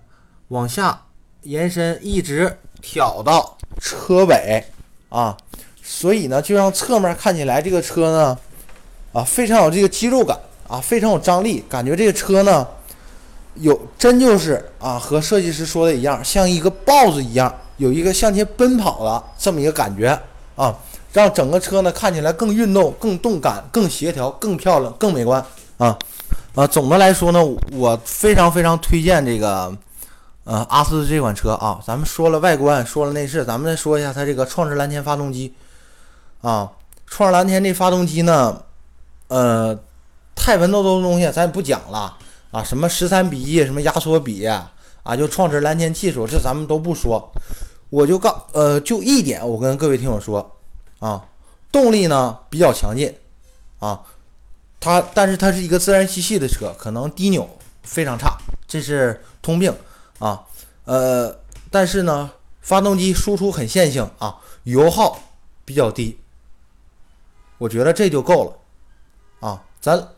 [0.48, 1.00] 往下
[1.42, 4.64] 延伸，一直挑到车尾
[5.08, 5.36] 啊。
[5.80, 8.38] 所以呢，就让侧面看起来这个车呢，
[9.12, 10.36] 啊，非常有这个肌肉感
[10.68, 12.66] 啊，非常有张力，感觉这个车呢，
[13.54, 17.54] 有真就是啊，和设计师说的一样，像一个豹子一样。
[17.78, 20.16] 有一个向前奔跑的这么一个感觉
[20.54, 20.76] 啊，
[21.12, 25.44] 让整个车呢看起来更运动、更动感、更协调、更漂亮、更美观
[25.78, 25.98] 啊
[26.54, 26.66] 啊！
[26.66, 29.74] 总的来说呢，我非常非常推荐这个
[30.44, 31.80] 呃阿斯这款车啊。
[31.86, 35.54] 咱们说了外观，说了内饰，咱们再说一下它这个创世蓝天发动机
[36.42, 36.70] 啊。
[37.06, 38.62] 创世蓝天这发动机呢，
[39.28, 39.78] 呃，
[40.34, 42.16] 太文绉绉的东西咱也不讲了
[42.50, 44.70] 啊，什么十三比一，什么压缩比啊，
[45.16, 47.32] 就创世蓝天技术，这咱们都不说。
[47.88, 50.56] 我就告呃，就一点，我跟各位听友说，
[50.98, 51.22] 啊，
[51.70, 53.14] 动力呢比较强劲，
[53.78, 54.00] 啊，
[54.82, 57.48] 它但是它是一个自然吸气的车，可能低扭
[57.84, 59.72] 非常差，这是通病
[60.18, 60.42] 啊，
[60.86, 61.38] 呃，
[61.70, 62.28] 但是呢，
[62.60, 65.20] 发动机输出很线性啊，油耗
[65.64, 66.18] 比较低，
[67.58, 68.44] 我觉得这就够
[69.40, 70.08] 了，啊，咱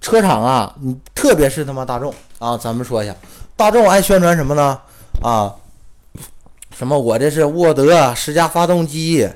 [0.00, 3.14] 车厂啊，你特别是他妈大众啊，咱们说一下，
[3.56, 4.80] 大众爱宣传什么呢？
[5.22, 5.54] 啊，
[6.76, 9.30] 什么我这是沃德十佳发动机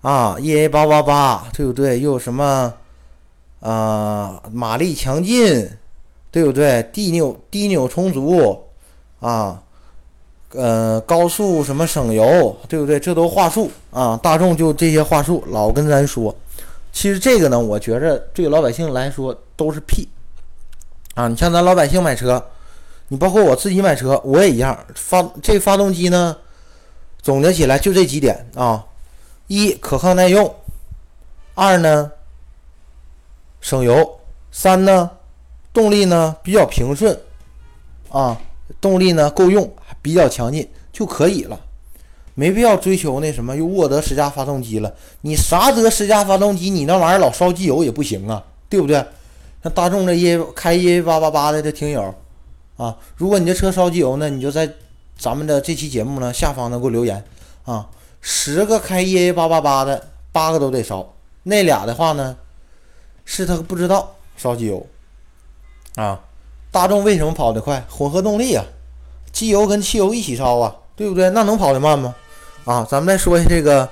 [0.00, 2.00] 啊，EA 八八八，对不对？
[2.00, 2.74] 又什么
[3.68, 5.68] 啊，马力强劲，
[6.30, 6.88] 对不对？
[6.92, 8.62] 低扭低扭充足
[9.18, 9.60] 啊，
[10.50, 13.00] 呃，高速什么省油，对不对？
[13.00, 16.32] 这都话术啊，大众就这些话术老跟咱说。
[16.92, 20.08] 其实这个呢，我觉着对老百姓来说都是屁
[21.16, 21.26] 啊！
[21.26, 22.42] 你像咱老百姓买车，
[23.08, 24.78] 你包括我自己买车，我也一样。
[24.94, 26.36] 发这发动机呢，
[27.20, 28.86] 总结起来就这几点啊：
[29.48, 30.54] 一可靠耐用，
[31.54, 32.12] 二呢
[33.60, 34.18] 省油，
[34.50, 35.10] 三呢
[35.72, 37.18] 动力呢比较平顺
[38.10, 38.40] 啊，
[38.80, 41.60] 动力呢够用，还比较强劲就可以了。
[42.34, 44.92] 没必要追求那什么，又沃德十佳发动机了。
[45.22, 49.02] 你啥德十佳发动机，你那玩意儿老烧机油也不行啊，对不对？
[49.62, 52.14] 像大众这 E 开 E 八八八的这听友
[52.76, 54.70] 啊，如果你这车烧机油呢，你就在
[55.18, 57.24] 咱们的这期节目呢下方呢给我留言
[57.64, 57.88] 啊。
[58.20, 61.14] 十个开 E 八八八的，八个都得烧。
[61.44, 62.36] 那俩的话呢，
[63.26, 64.14] 是他不知道。
[64.38, 64.86] 烧机油。
[65.96, 66.22] 啊。
[66.70, 67.82] 大众为什么跑得快？
[67.88, 68.62] 混合动力啊，
[69.32, 71.30] 机油跟汽油一起烧啊，对不对？
[71.30, 72.14] 那能跑得慢吗？
[72.66, 73.88] 啊，咱们再说一下这个，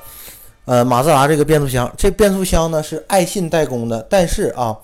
[0.66, 4.76] 呃，马自达这个变速箱，这变速箱呢是爱信代工的，但是啊，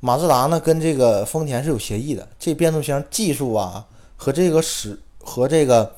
[0.00, 5.90] 马自达呢跟这个丰田是有协议的，这变速箱技术啊和这个使和这个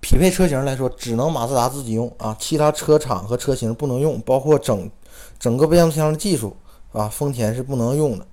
[0.00, 2.12] 匹配车型来说，只能马自达自己用。
[2.18, 4.90] 啊，其他车厂和车型不能用，包括整
[5.38, 6.54] 整个变速箱的技术
[6.98, 8.26] 啊，丰田是不能用的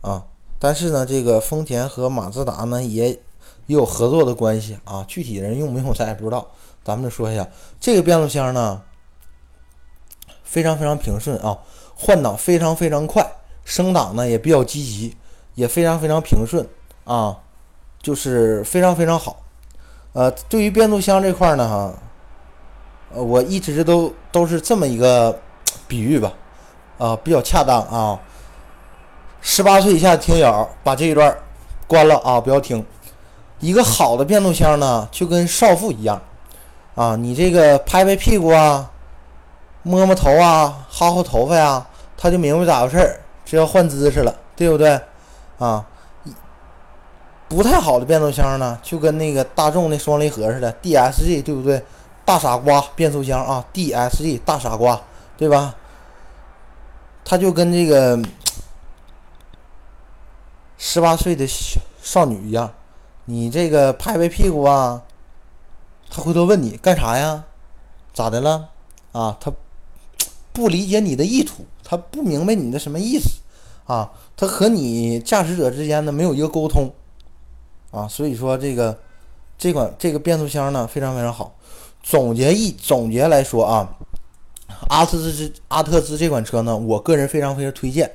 [0.00, 0.24] 啊。
[0.58, 3.18] 但是呢，这个丰田和马自达呢也也
[3.66, 6.48] 有合作的关系啊，具体人用没用咱也不知道。
[6.84, 7.46] 咱们就说一下
[7.78, 8.80] 这个变速箱呢，
[10.42, 11.58] 非常非常平顺啊，
[11.94, 13.30] 换挡非常非常快，
[13.64, 15.14] 升档呢也比较积极，
[15.54, 16.66] 也非常非常平顺
[17.04, 17.38] 啊，
[18.00, 19.42] 就是非常非常好。
[20.14, 21.94] 呃，对于变速箱这块呢，哈，
[23.14, 25.38] 呃，我一直都都是这么一个
[25.86, 26.32] 比喻吧，
[26.98, 28.18] 啊，比较恰当啊。
[29.40, 31.36] 十八岁以下的听友把这一段
[31.86, 32.84] 关了啊，不要听。
[33.60, 36.20] 一个好的变速箱呢，就跟少妇一样。
[36.94, 38.90] 啊，你这个拍拍屁股啊，
[39.82, 45.00] 摸摸头啊，薅薅头发呀，他就明白咋回事儿，这要换姿势了，对不对？
[45.58, 45.86] 啊，
[47.48, 51.82] 不太好的变速箱呢，就跟那个大众那双离合似的，DSG，对不对？
[52.24, 55.00] 大傻瓜变速箱啊，DSG 大傻瓜，
[55.36, 55.74] 对吧？
[57.30, 58.18] 他就跟这个
[60.78, 61.46] 十八岁的
[62.00, 62.72] 少女一样，
[63.26, 65.02] 你这个拍拍屁股啊。
[66.08, 67.44] 他回头问你干啥呀？
[68.14, 68.70] 咋的了？
[69.12, 69.52] 啊，他
[70.54, 73.28] 不理解你的意图，他不明白你的什么意思
[73.84, 74.10] 啊？
[74.34, 76.90] 他和你驾驶者之间呢没有一个沟通
[77.90, 78.98] 啊，所以说这个
[79.58, 81.54] 这款这个变速箱呢非常非常好。
[82.02, 83.98] 总结一总结来说啊，
[84.88, 88.10] 阿特兹阿特兹这款车呢，我个人非常非常推荐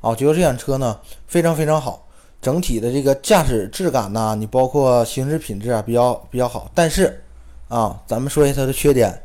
[0.00, 2.06] 啊，觉得这款车呢非常非常好，
[2.42, 7.22] 整体的这个驾驶质感呐，你包括行驶品质啊比较比较好，但是。
[7.68, 9.22] 啊，咱们说一下它的缺点。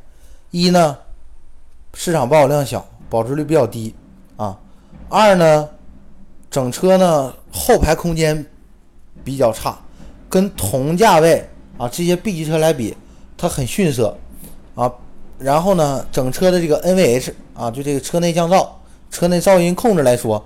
[0.52, 0.98] 一呢，
[1.94, 3.96] 市场保有量小，保值率比较低
[4.36, 4.60] 啊。
[5.08, 5.70] 二呢，
[6.52, 8.46] 整车呢后排空间
[9.24, 9.80] 比较差，
[10.28, 12.94] 跟同价位啊这些 B 级车来比，
[13.38, 14.14] 它很逊色
[14.76, 14.92] 啊。
[15.44, 18.66] 然后呢，整车的这个 NVH 啊，就这个车内降噪、
[19.12, 20.42] 车内噪音控制来说，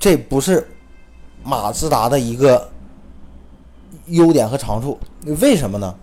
[0.00, 0.66] 这不是
[1.44, 2.70] 马自达的一个
[4.06, 4.98] 优点和长处。
[5.40, 5.94] 为什么呢？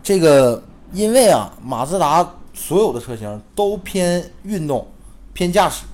[0.00, 4.86] 这个，因为啊，马自达所有的车型都偏运动、
[5.32, 5.84] 偏驾驶，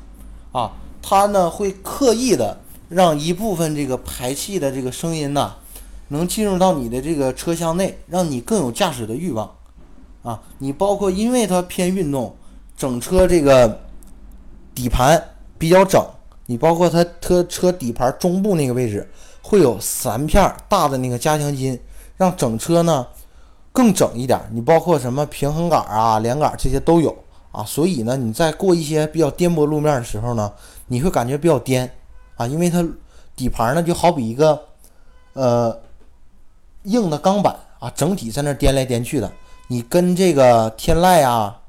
[0.52, 5.54] 啊，它呢会刻意的让一部分这个排气的这个声音呢，
[6.08, 9.50] 能进入到你的这个车厢内，让你更有驾驶的欲望，
[10.26, 12.34] 啊，你包括因为它偏运动，
[12.76, 13.80] 整车这个
[14.74, 15.22] 底盘
[15.56, 16.04] 比较整，
[16.46, 19.08] 你包括它车车底盘中部那个位置
[19.40, 21.80] 会有三片大的那个加强筋，
[22.16, 23.06] 让整车呢。
[23.72, 27.14] 更整一点，你包括什么平衡杆啊、连杆这些都有
[27.52, 30.50] 啊，所以呢，你在过一些比较颠簸路面的时候呢，
[30.86, 31.94] 你会感觉比较颠
[32.36, 32.82] 啊，因为它
[33.36, 34.58] 底盘呢就好比一个
[35.34, 35.78] 呃
[36.84, 39.30] 硬的钢板啊，整体在那颠来颠去的。
[39.68, 41.60] 你跟这个天籁啊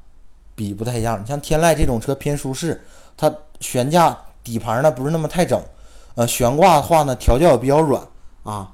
[0.54, 2.84] 比不太一样，你像天籁这种车偏舒适，
[3.16, 5.62] 它悬架底盘呢不是那么太整，
[6.14, 8.02] 呃，悬挂的话呢调教也比较软
[8.44, 8.72] 啊。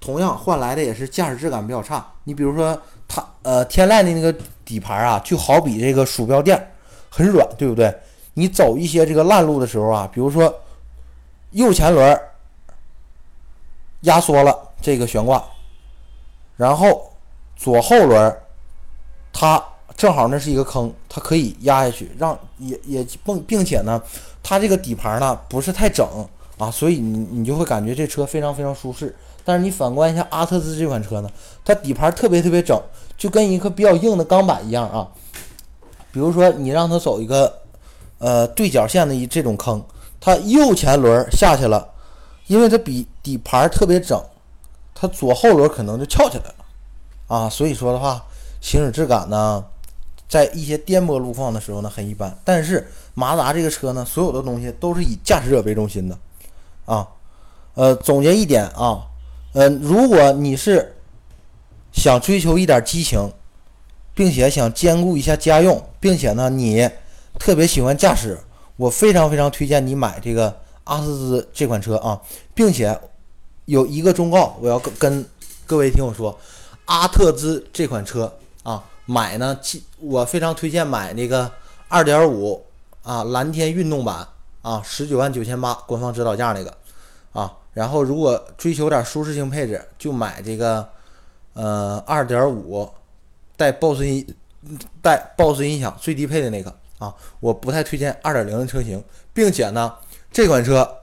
[0.00, 2.06] 同样换来的也是驾驶质感比较差。
[2.24, 4.34] 你比如说它呃天籁的那个
[4.64, 6.72] 底盘啊，就好比这个鼠标垫，
[7.08, 7.94] 很软，对不对？
[8.34, 10.52] 你走一些这个烂路的时候啊，比如说
[11.52, 12.20] 右前轮
[14.00, 15.42] 压缩了这个悬挂，
[16.56, 17.10] 然后
[17.56, 18.36] 左后轮
[19.34, 19.62] 它
[19.96, 24.00] 正好那是一个坑，它可以压下去，让也也并并且呢，
[24.42, 26.06] 它这个底盘呢不是太整
[26.56, 29.14] 啊，所以你你就会感觉这车非常非常舒适。
[29.44, 31.28] 但是你反观一下阿特兹这款车呢，
[31.64, 32.80] 它底盘特别特别整，
[33.18, 35.06] 就跟一个比较硬的钢板一样啊。
[36.12, 37.52] 比如说你让它走一个
[38.18, 39.84] 呃对角线的一这种坑，
[40.20, 41.86] 它右前轮下去了，
[42.46, 44.18] 因为它比底盘特别整，
[44.94, 46.54] 它左后轮可能就翘起来了
[47.26, 47.50] 啊。
[47.50, 48.24] 所以说的话，
[48.64, 49.62] 行驶质感呢，
[50.26, 52.34] 在一些颠簸路况的时候呢很一般。
[52.42, 56.18] 但是马自达这个车呢，所有的东西都是以驾驶者为中心的
[56.86, 57.06] 啊。
[57.74, 59.04] 呃，总结一点啊。
[59.52, 60.96] 嗯，如果你是
[61.92, 63.30] 想追求一点激情，
[64.14, 66.88] 并且想兼顾一下家用，并且呢你
[67.38, 68.40] 特别喜欢驾驶，
[68.76, 72.18] 我非常非常推荐你买这个阿特兹这款车啊，
[72.54, 72.98] 并且
[73.66, 75.26] 有一个忠告，我要跟跟
[75.66, 76.38] 各位听我说，
[76.86, 78.32] 阿特兹这款车
[78.64, 79.56] 啊，买呢，
[80.00, 81.48] 我非常推荐买那个
[81.90, 82.60] 2.5
[83.04, 84.26] 啊蓝天运动版
[84.62, 86.76] 啊，十九万九千八官方指导价那个
[87.32, 87.58] 啊。
[87.72, 90.88] 然后，如果追求点舒适性配置，就买这个，
[91.54, 92.88] 呃，二点五
[93.56, 94.34] 带 BOSS 音
[95.02, 97.12] 带 BOSS 音响最低配的那个啊。
[97.40, 99.92] 我不太推荐二点零的车型，并且呢，
[100.30, 100.98] 这款车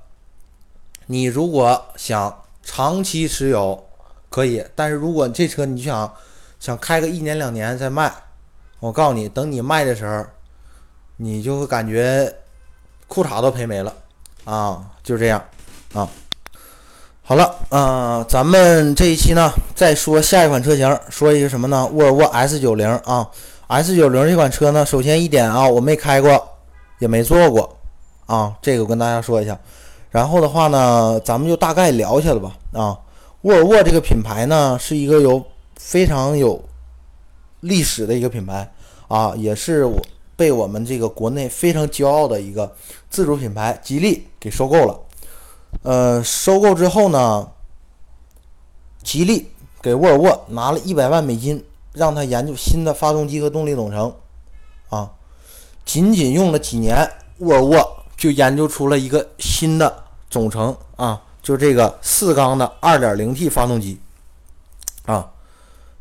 [1.08, 3.86] 你如果想长期持有
[4.30, 6.12] 可以，但是如果这车你想
[6.62, 8.14] 想开个一年两年再卖，
[8.80, 10.24] 我告诉你，等你卖的时候，
[11.18, 12.32] 你就会感觉
[13.08, 13.92] 裤衩都赔没了
[14.46, 15.44] 啊，就这样
[15.96, 16.08] 啊。
[17.24, 21.90] 好了，嗯，咱们这一期呢，再说下一款车型，说一个什么呢？
[21.94, 23.28] 沃尔沃 S 九零啊
[23.66, 26.48] ，S 九零这款车呢，首先一点啊，我没开过，
[27.00, 27.76] 也没坐过
[28.28, 29.60] 啊，这个我跟大家说一下。
[30.12, 33.00] 然后的话呢，咱们就大概聊一下了吧啊。
[33.42, 35.44] 沃尔沃这个品牌呢，是一个有
[35.84, 36.64] 非常有
[37.60, 38.72] 历史的一个品牌
[39.08, 40.00] 啊，也是我
[40.38, 42.74] 被我们这个国内非常骄傲的一个
[43.10, 45.00] 自主品牌吉利给收购了。
[45.82, 47.52] 呃，收购之后呢，
[49.04, 54.16] 吉利给沃尔沃拿了一百万美金，让他研究新的发动机和动力总成。
[54.90, 55.12] 啊，
[55.84, 64.00] 仅仅用了几年，沃尔沃就研究出了一个新的总成啊，就这个四缸的 2.0T 发动机。
[65.06, 65.32] 啊，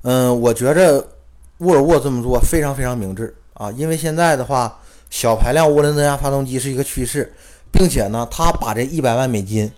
[0.03, 1.07] 嗯，我觉着
[1.59, 4.79] 沃尔沃这么做非常非常明智啊，因为现在的话，
[5.11, 7.33] 小排量涡轮增压发动机是一个趋势。
[7.73, 9.71] 并且呢，他把这一百万美金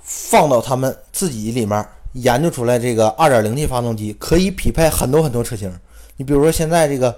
[0.00, 5.76] 放到他们自己里面研究出来，这个二点零 T 发动机可以匹配很多很多车型。
[6.16, 7.12] 你比如说现在这个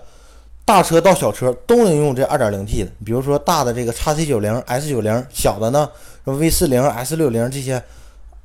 [0.64, 5.87] 大车到小车都能用这二点零 T 的，比如说大的这个叉 C 九零、S 九零，小的呢
[6.25, 7.83] V 四零、S 六零这些，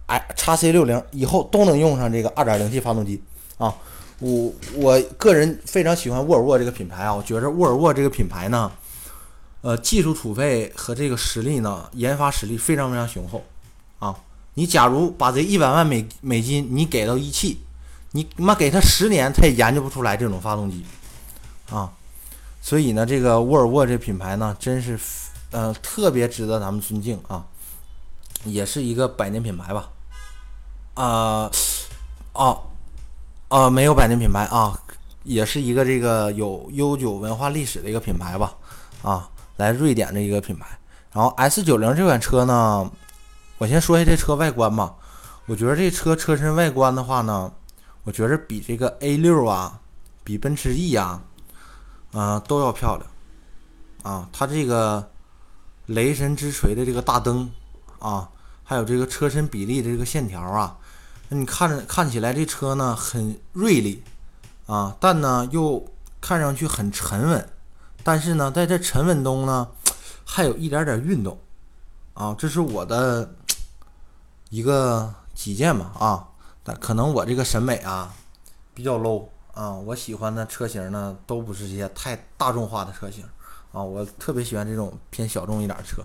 [0.07, 3.23] 哎，叉 C 六零以后都能用上这个二点零 T 发动机
[3.61, 3.73] 啊。
[4.19, 8.71] 我我个人非常喜欢沃尔沃这个品牌啊，我觉着沃尔沃这个品牌呢。
[9.63, 13.43] 呃，技术储备和这个实力呢，研发实力非常非常雄厚，
[13.99, 14.15] 啊，
[14.55, 17.59] 你假如把这一百万美美金你给到一汽，
[18.13, 20.83] 你妈给他十年，他也研究不出来这种发动机，
[21.69, 21.93] 啊，
[22.59, 24.99] 所以呢，这个沃尔沃这品牌呢，真是
[25.51, 27.45] 呃特别值得咱们尊敬啊，
[28.43, 29.91] 也是一个百年品牌吧，
[30.95, 31.51] 啊，
[32.33, 32.63] 哦，
[33.51, 34.79] 啊，没有百年品牌啊，
[35.23, 38.55] 也是一个这个有悠久文化历史的一个品牌吧，
[39.03, 39.27] 啊。
[39.57, 40.65] 来瑞典的一个品牌，
[41.11, 42.89] 然后 S 九零这款车呢，
[43.59, 44.95] 我先说一下这车外观吧。
[45.45, 47.51] 我觉得这车车身外观的话呢，
[48.03, 49.79] 我觉得比这个 A 六啊，
[50.23, 51.21] 比奔驰 E 啊，
[52.11, 53.07] 啊都要漂亮
[54.01, 54.27] 啊。
[54.33, 55.11] 它这个
[55.85, 57.47] 雷神之锤的这个大灯
[57.99, 58.27] 啊，
[58.63, 60.75] 还有这个车身比例的这个线条啊，
[61.33, 64.03] 你看着看起来这车呢很锐利
[64.65, 65.89] 啊，但呢又
[66.19, 67.49] 看上去很沉稳。
[68.03, 69.69] 但是呢，在这沉稳中呢，
[70.25, 71.39] 还有一点点运动，
[72.15, 73.33] 啊，这是我的
[74.49, 76.27] 一个己见嘛，啊，
[76.63, 78.13] 但可能我这个审美啊
[78.73, 83.23] 比较 low 啊，我喜欢的车型呢都不是一些太大众化的车型
[83.71, 86.03] 啊，我特别喜欢这种偏小众一点的车。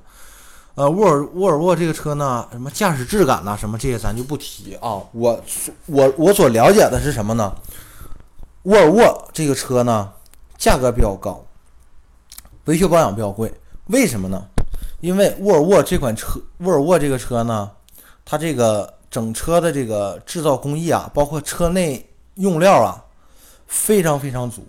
[0.76, 5.00] 呃，沃尔沃尔沃这个车呢，什么驾驶质感呐，什么这些咱就不提啊。
[5.12, 5.42] 我
[5.86, 7.50] 我我所了解的是什么呢？
[8.64, 10.12] 沃尔沃这个车呢，
[10.58, 11.42] 价格比较高。
[12.66, 13.50] 维修保养比较贵，
[13.86, 14.44] 为什么呢？
[15.00, 17.70] 因为沃尔沃这款车，沃尔沃这个车呢，
[18.26, 23.02] 它这个整车的这个制造工艺啊，包括车内用料啊，
[23.66, 24.66] 非常非常足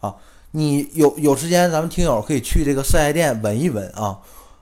[0.00, 0.14] 啊。
[0.52, 4.18] 你有有时间，咱们听友可以去这个四 S 店闻一闻啊。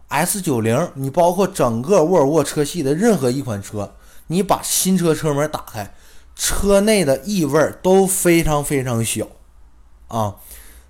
[0.08, 3.94] S 九零，你包括整个沃尔沃车系的任何一款车，
[4.28, 5.94] 你把新车车门打开，
[6.34, 9.26] 车内的异味都非常非常小
[10.08, 10.36] 啊！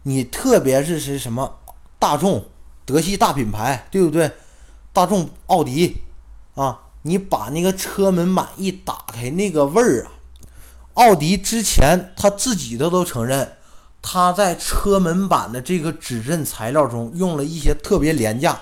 [0.04, 1.58] 你特别是是什么
[1.98, 2.44] 大众、
[2.84, 4.30] 德系大品牌，对不对？
[4.92, 6.02] 大众、奥迪
[6.54, 10.12] 啊，你把那个车门板一打开，那个味儿啊！
[10.94, 13.56] 奥迪之前他自己的都承认，
[14.00, 18.60] 他在车门板的这个指震材料中用了一些特别廉价。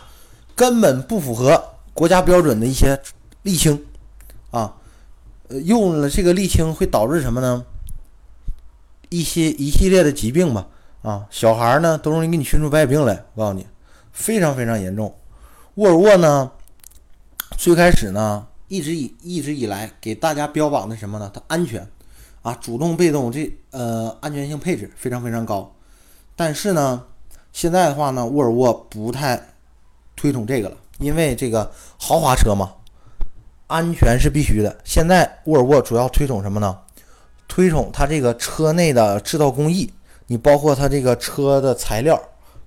[0.56, 2.98] 根本不符合国家标准的一些
[3.44, 3.84] 沥青
[4.50, 4.74] 啊，
[5.50, 7.64] 用了这个沥青会导致什么呢？
[9.10, 10.66] 一些一系列的疾病吧，
[11.02, 13.22] 啊，小孩呢都容易给你熏出白血病来。
[13.34, 13.66] 我告诉你，
[14.12, 15.14] 非常非常严重。
[15.74, 16.50] 沃尔沃呢，
[17.58, 21.30] 最开始呢，一直以一直以来给大家标榜的什么呢？
[21.34, 21.86] 它安全
[22.40, 25.70] 啊，主动被动这呃安全性配置非常非常高。
[26.34, 27.04] 但是呢，
[27.52, 29.50] 现在的话呢，沃尔沃不太。
[30.16, 32.72] 推崇这个了，因为这个豪华车嘛，
[33.66, 34.76] 安全是必须的。
[34.82, 36.76] 现在沃尔沃主要推崇什么呢？
[37.46, 39.92] 推崇它这个车内的制造工艺，
[40.26, 42.20] 你包括它这个车的材料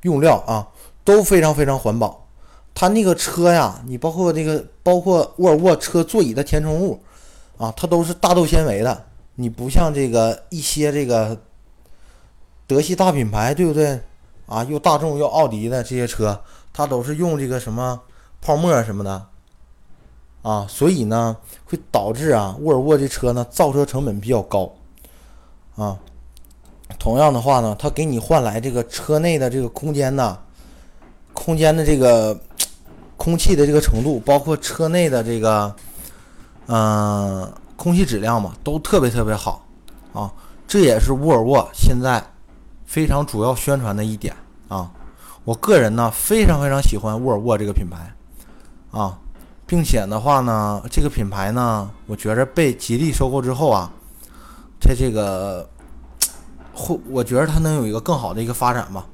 [0.03, 0.65] 用料啊，
[1.03, 2.27] 都非常非常环保。
[2.73, 7.01] 它那个车呀，你包括这个，包括沃尔沃车座椅的填充物
[7.57, 9.05] 啊，它都是大豆纤维的。
[9.35, 11.37] 你不像这个一些这个
[12.65, 13.99] 德系大品牌，对不对？
[14.45, 16.39] 啊，又大众又奥迪的这些车。
[16.73, 17.99] 它都是用这个什么
[18.41, 19.25] 泡沫什么的
[20.41, 24.71] 啊，所以呢会导致啊沃尔沃这车呢造车成本比较高
[25.75, 25.97] 啊。
[26.97, 30.37] 同样的话呢，它给你换来这个车内的这个空间呢，
[31.33, 32.37] 空间的这个
[33.17, 35.75] 空气的这个程度，包括车内的这个
[36.67, 39.65] 嗯空气质量嘛，都特别特别好
[40.13, 40.31] 啊。
[40.67, 42.23] 这也是沃尔沃现在
[42.85, 44.35] 非常主要宣传的一点
[44.67, 44.89] 啊。
[45.45, 48.13] 我个人呢非常非常喜欢沃尔沃这个品牌，
[48.91, 49.17] 啊，
[49.65, 53.91] 并且的话呢，这个品牌呢，我觉着被吉利收购之后啊，
[54.79, 55.67] 在这个
[56.73, 59.05] 会，我觉得它能有一个更好的一个发展吧，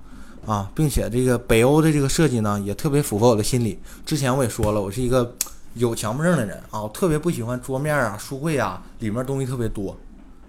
[0.46, 3.80] 啊，并且这个北欧的这个设计呢，也特别符合我的心理。
[4.06, 5.34] 之前我也说了，我是一个
[5.76, 9.96] 有强迫症的人啊，我特别不喜欢桌面啊、书柜啊里面东西特别多，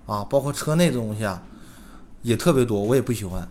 [0.07, 1.41] 啊，包括车内的东西啊
[2.23, 3.47] 也特别多，我也不喜欢。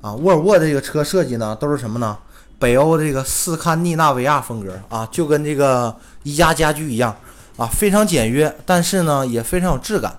[0.00, 2.16] 啊，沃尔沃这个车设计呢，都是什么呢？
[2.58, 5.94] 北欧这个斯堪的纳维亚风格啊，就跟这个
[6.24, 7.16] 宜家家居一样
[7.56, 10.18] 啊，非常简约，但是呢也非常有质感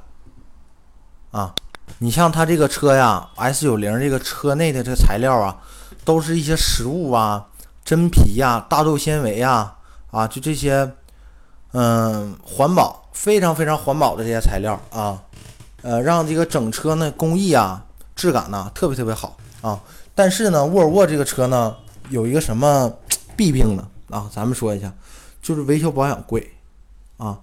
[1.32, 1.54] 啊。
[1.98, 5.58] 你像它这个车呀，S 九零这个车内的这个材料啊，
[6.06, 7.48] 都是一些实物啊，
[7.84, 9.76] 真皮呀、大豆纤维呀，
[10.12, 10.94] 啊，就这些，
[11.74, 15.20] 嗯，环保，非常非常环保的这些材料啊，
[15.82, 17.84] 呃，让这个整车呢工艺啊、
[18.16, 19.36] 质感呢特别特别好。
[19.62, 19.82] 啊，
[20.16, 21.76] 但是呢，沃尔沃这个车呢，
[22.10, 22.94] 有一个什么
[23.36, 23.88] 弊病呢？
[24.10, 24.94] 啊，咱们说一下，
[25.42, 26.52] 就是维修保养贵，
[27.18, 27.40] 啊，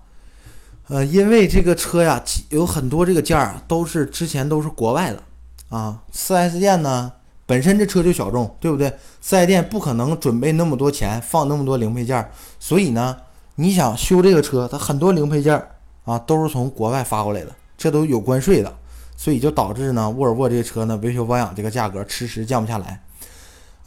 [0.88, 5.22] 呃，因为这个车呀，有很多这个件儿都是之前都是国外的，
[5.68, 7.12] 啊，4S 店呢
[7.44, 8.92] 本身这车就小众，对不对
[9.22, 13.16] ？4S 店不可能准备那么多钱放那么多零配件，所以呢，
[13.54, 15.70] 你想修这个车，它很多零配件儿
[16.04, 18.74] 啊都是从国外发过来的，这都有关税的。
[19.16, 23.02] 所以就导致呢，沃尔沃这个车呢，维修保养这个价格迟迟降不下来，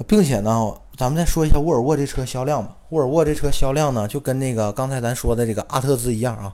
[0.07, 2.75] 并且呢，咱们再说一下沃尔沃这车销量吧。
[2.89, 6.53] 沃尔沃这车销量呢，就跟那个刚才咱说的这个阿特兹一样啊，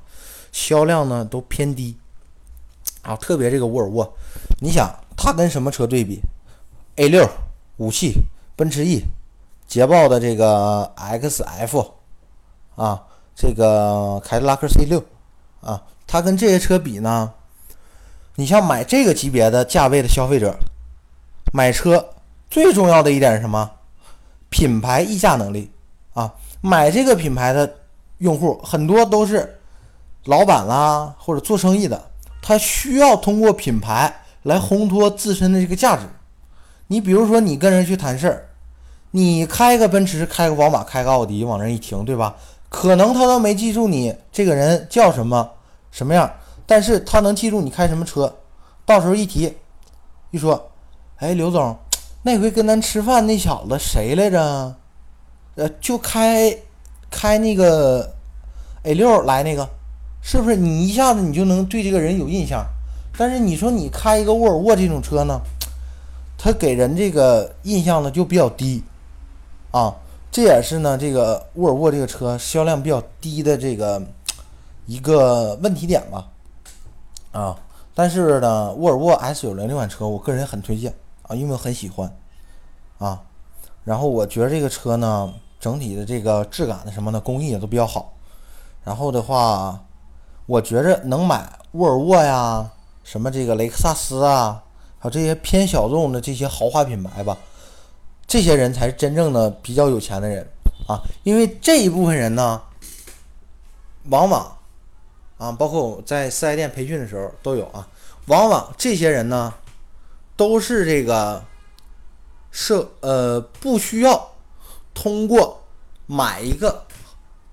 [0.51, 1.95] 销量呢都偏低
[3.01, 3.15] 啊。
[3.15, 4.13] 特别这个沃尔沃，
[4.59, 6.19] 你想它跟什么车对比
[6.97, 7.25] ？A 六、
[7.77, 8.15] 五系、
[8.55, 9.01] 奔驰 E、
[9.67, 11.91] 捷豹的这个 XF
[12.75, 13.01] 啊，
[13.33, 15.01] 这个凯迪拉克 C 六
[15.61, 17.31] 啊，它跟这些车比呢？
[18.35, 20.55] 你像买这个级别的价位的消费者，
[21.53, 22.13] 买车
[22.49, 23.71] 最重要的一点是什么？
[24.49, 25.71] 品牌溢价能力
[26.13, 26.33] 啊！
[26.61, 27.75] 买这个品牌的
[28.19, 29.59] 用户很多都是
[30.25, 32.09] 老板啦，或者做生意的，
[32.41, 34.13] 他需要通过品牌
[34.43, 36.03] 来烘托自身的这个价值。
[36.87, 38.45] 你比如说，你跟人去谈事儿，
[39.11, 42.35] 你开个奔驰、开个宝马、开个奥迪往那一停，对吧？
[42.69, 45.51] 可能他都没记住你这个人叫什么
[45.91, 46.29] 什么样。
[46.65, 48.35] 但是他能记住你开什么车，
[48.85, 49.53] 到时候一提，
[50.31, 50.71] 一说，
[51.17, 51.77] 哎，刘总，
[52.23, 54.75] 那回跟咱吃饭那小子谁来着？
[55.55, 56.57] 呃，就开
[57.09, 58.13] 开那个
[58.83, 59.69] A 六来那个，
[60.21, 60.55] 是不是？
[60.55, 62.65] 你一下子你就能对这个人有印象。
[63.17, 65.39] 但是你说你开一个沃尔沃这种车呢，
[66.37, 68.83] 他给人这个印象呢就比较低，
[69.71, 69.95] 啊，
[70.29, 74.01] 这也是呢这个沃尔沃这个车销量比较低的这个
[74.85, 76.27] 一个问题点吧。
[77.35, 77.53] 啊，
[77.93, 82.09] 但是呢，沃尔沃 S 九零这款车，我个人很推荐啊，因为我很喜欢
[82.97, 83.21] 啊。
[83.83, 88.13] 然后我觉得这个车呢，整体的这个质感的什么的工艺也都比较好。
[88.85, 89.83] 然后的话，
[90.45, 92.71] 我觉着能买沃尔沃呀，
[93.03, 94.63] 什么这个雷克萨斯啊，
[94.97, 97.37] 还有这些偏小众的这些豪华品牌吧，
[98.25, 100.47] 这些人才是真正的比较有钱的人
[100.87, 101.01] 啊。
[101.23, 102.61] 因为这一部分人呢，
[104.05, 104.54] 往往
[105.37, 107.87] 啊，包括我在四 S 店培训的时候都有啊，
[108.27, 109.53] 往往这些人呢，
[110.35, 111.43] 都是这个
[112.51, 114.35] 设呃不需要
[114.93, 115.63] 通过
[116.05, 116.85] 买一个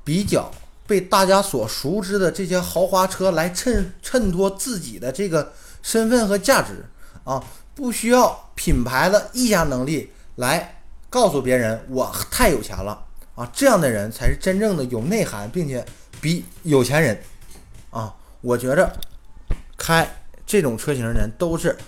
[0.05, 0.51] 比较。
[0.85, 6.85] 被大家所熟知的这些豪华车来衬衬托自己的这个身份和价值
[7.24, 7.43] 啊，
[7.74, 15.83] 不需要品牌的溢价能力来告诉别人我太有钱了啊，这样的人才是真正的有内涵并且
[16.20, 17.22] 比有钱人。
[18.43, 18.93] 我觉着
[19.78, 21.78] 开这种车型的人都是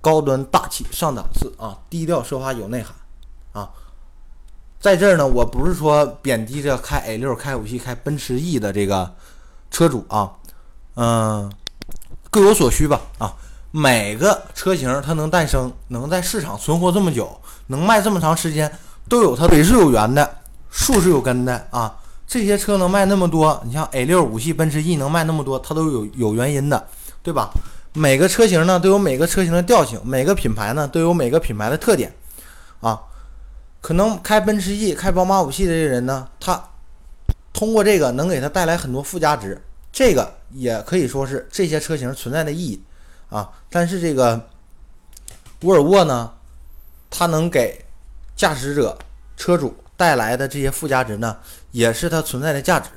[0.00, 2.94] 高端大气上档次啊，低调奢华有内涵
[3.52, 3.70] 啊。
[4.78, 9.14] 在这儿呢，我不是说贬低这开 A 六、开五系、开奔驰 E 的这个
[9.70, 10.32] 车主啊，
[10.96, 11.50] 嗯，
[12.28, 13.34] 各有所需吧啊。
[13.70, 18.70] 每个车型它能诞生，能在市场存活这么久，能卖这么长时间，
[19.08, 20.38] 都有它得是有缘的，
[20.70, 21.98] 树是有根的啊。
[22.26, 26.88] 这些车能卖那么多，你像 A 六、五系、奔驰 E 能卖那么多，它都有有原因的，
[27.22, 27.50] 对吧？
[27.92, 32.12] 每个车型呢都有每个车型的调性，每个品牌呢都有每个品牌的特点
[32.80, 33.00] 啊。
[33.80, 36.70] 可能开奔驰 E、开宝马五系的这些人呢，他
[37.52, 39.62] 通过这个能给他带来很多附加值，
[39.92, 42.82] 这个也可以说是这些车型存在的意义
[43.28, 43.48] 啊。
[43.70, 44.48] 但是这个
[45.60, 46.32] 沃尔沃呢，
[47.10, 47.84] 它能给
[48.34, 48.98] 驾驶者、
[49.36, 51.36] 车主带来的这些附加值呢，
[51.74, 52.88] 也是它存在的价值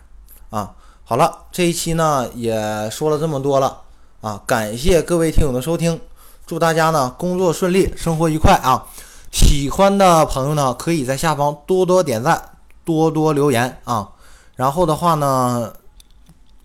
[0.51, 0.75] 啊。
[1.03, 3.81] 好了，这一期呢也说了这么多了
[4.21, 5.99] 啊，感谢各位听友的收听，
[6.45, 8.85] 祝大家呢工作顺利，生活愉快啊。
[9.31, 12.51] 喜欢的朋友呢，可以在下方多多点赞，
[12.85, 14.09] 多多留言啊。
[14.55, 15.73] 然后的话呢，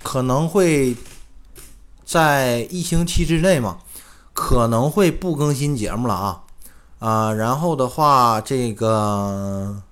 [0.02, 0.94] 可能会
[2.04, 3.78] 在一星期之内嘛，
[4.34, 6.42] 可能会不更新节目了啊
[6.98, 7.32] 啊。
[7.32, 9.82] 然后的话，这个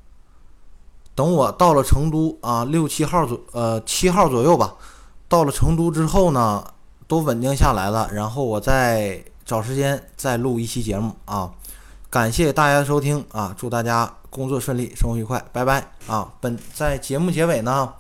[1.20, 4.74] 等我到了成都啊，六七号左呃七号左右吧，
[5.28, 6.64] 到了成都之后呢，
[7.06, 11.50] 都稳定下来了，然后我再找时间再录一期节目啊。
[12.08, 13.54] 感谢大家的收听啊！
[13.54, 16.32] 祝大家工作顺利，生活愉快，拜拜啊！
[16.40, 17.92] 本在节目结尾呢，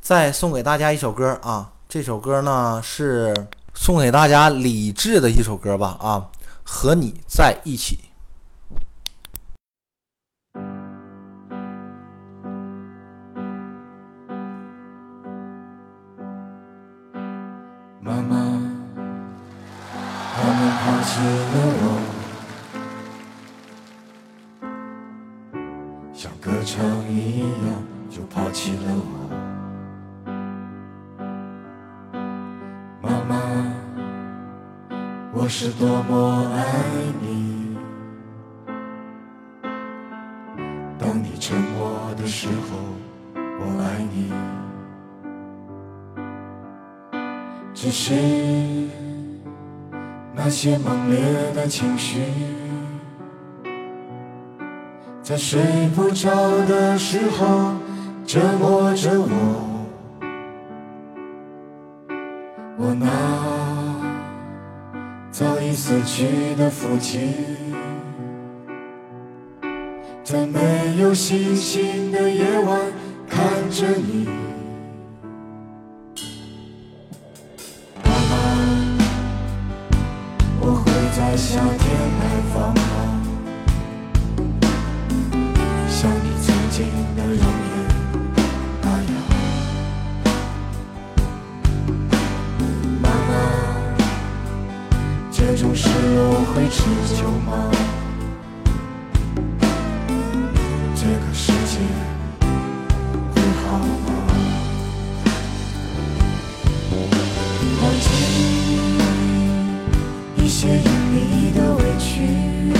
[0.00, 1.70] 再送给大家一首歌啊！
[1.88, 3.32] 这首歌呢是
[3.72, 6.26] 送给大家李志的一首歌吧啊！
[6.64, 8.00] 和你在一起。
[20.50, 21.84] 们抛弃了我。
[26.14, 27.48] 像歌唱一样，
[28.10, 29.02] 就抛弃了我。
[33.00, 33.36] 妈妈，
[35.32, 36.64] 我是多么爱
[37.20, 37.76] 你。
[40.98, 42.76] 当你沉默的时候，
[43.34, 44.32] 我爱你。
[47.72, 48.12] 只是
[50.48, 51.20] 那些猛烈
[51.54, 52.22] 的情绪。
[55.22, 55.60] 在睡
[55.94, 56.30] 不着
[56.64, 57.74] 的时候
[58.24, 59.28] 折磨着我，
[62.78, 63.06] 我那
[65.30, 67.34] 早已死去的父亲，
[70.24, 72.80] 在没有星星的夜晚
[73.28, 73.38] 看
[73.70, 74.26] 着你，
[110.36, 112.72] 一些隐秘的委屈。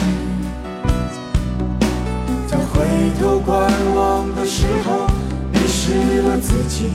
[2.47, 2.85] 在回
[3.21, 5.07] 头观望的时候，
[5.53, 6.91] 迷失了自己。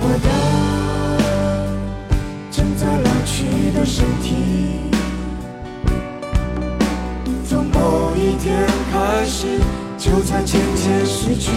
[0.00, 0.28] 我的
[2.50, 4.34] 正在老去的身体，
[7.48, 9.60] 从某一天开始，
[9.98, 11.52] 就在渐渐失去。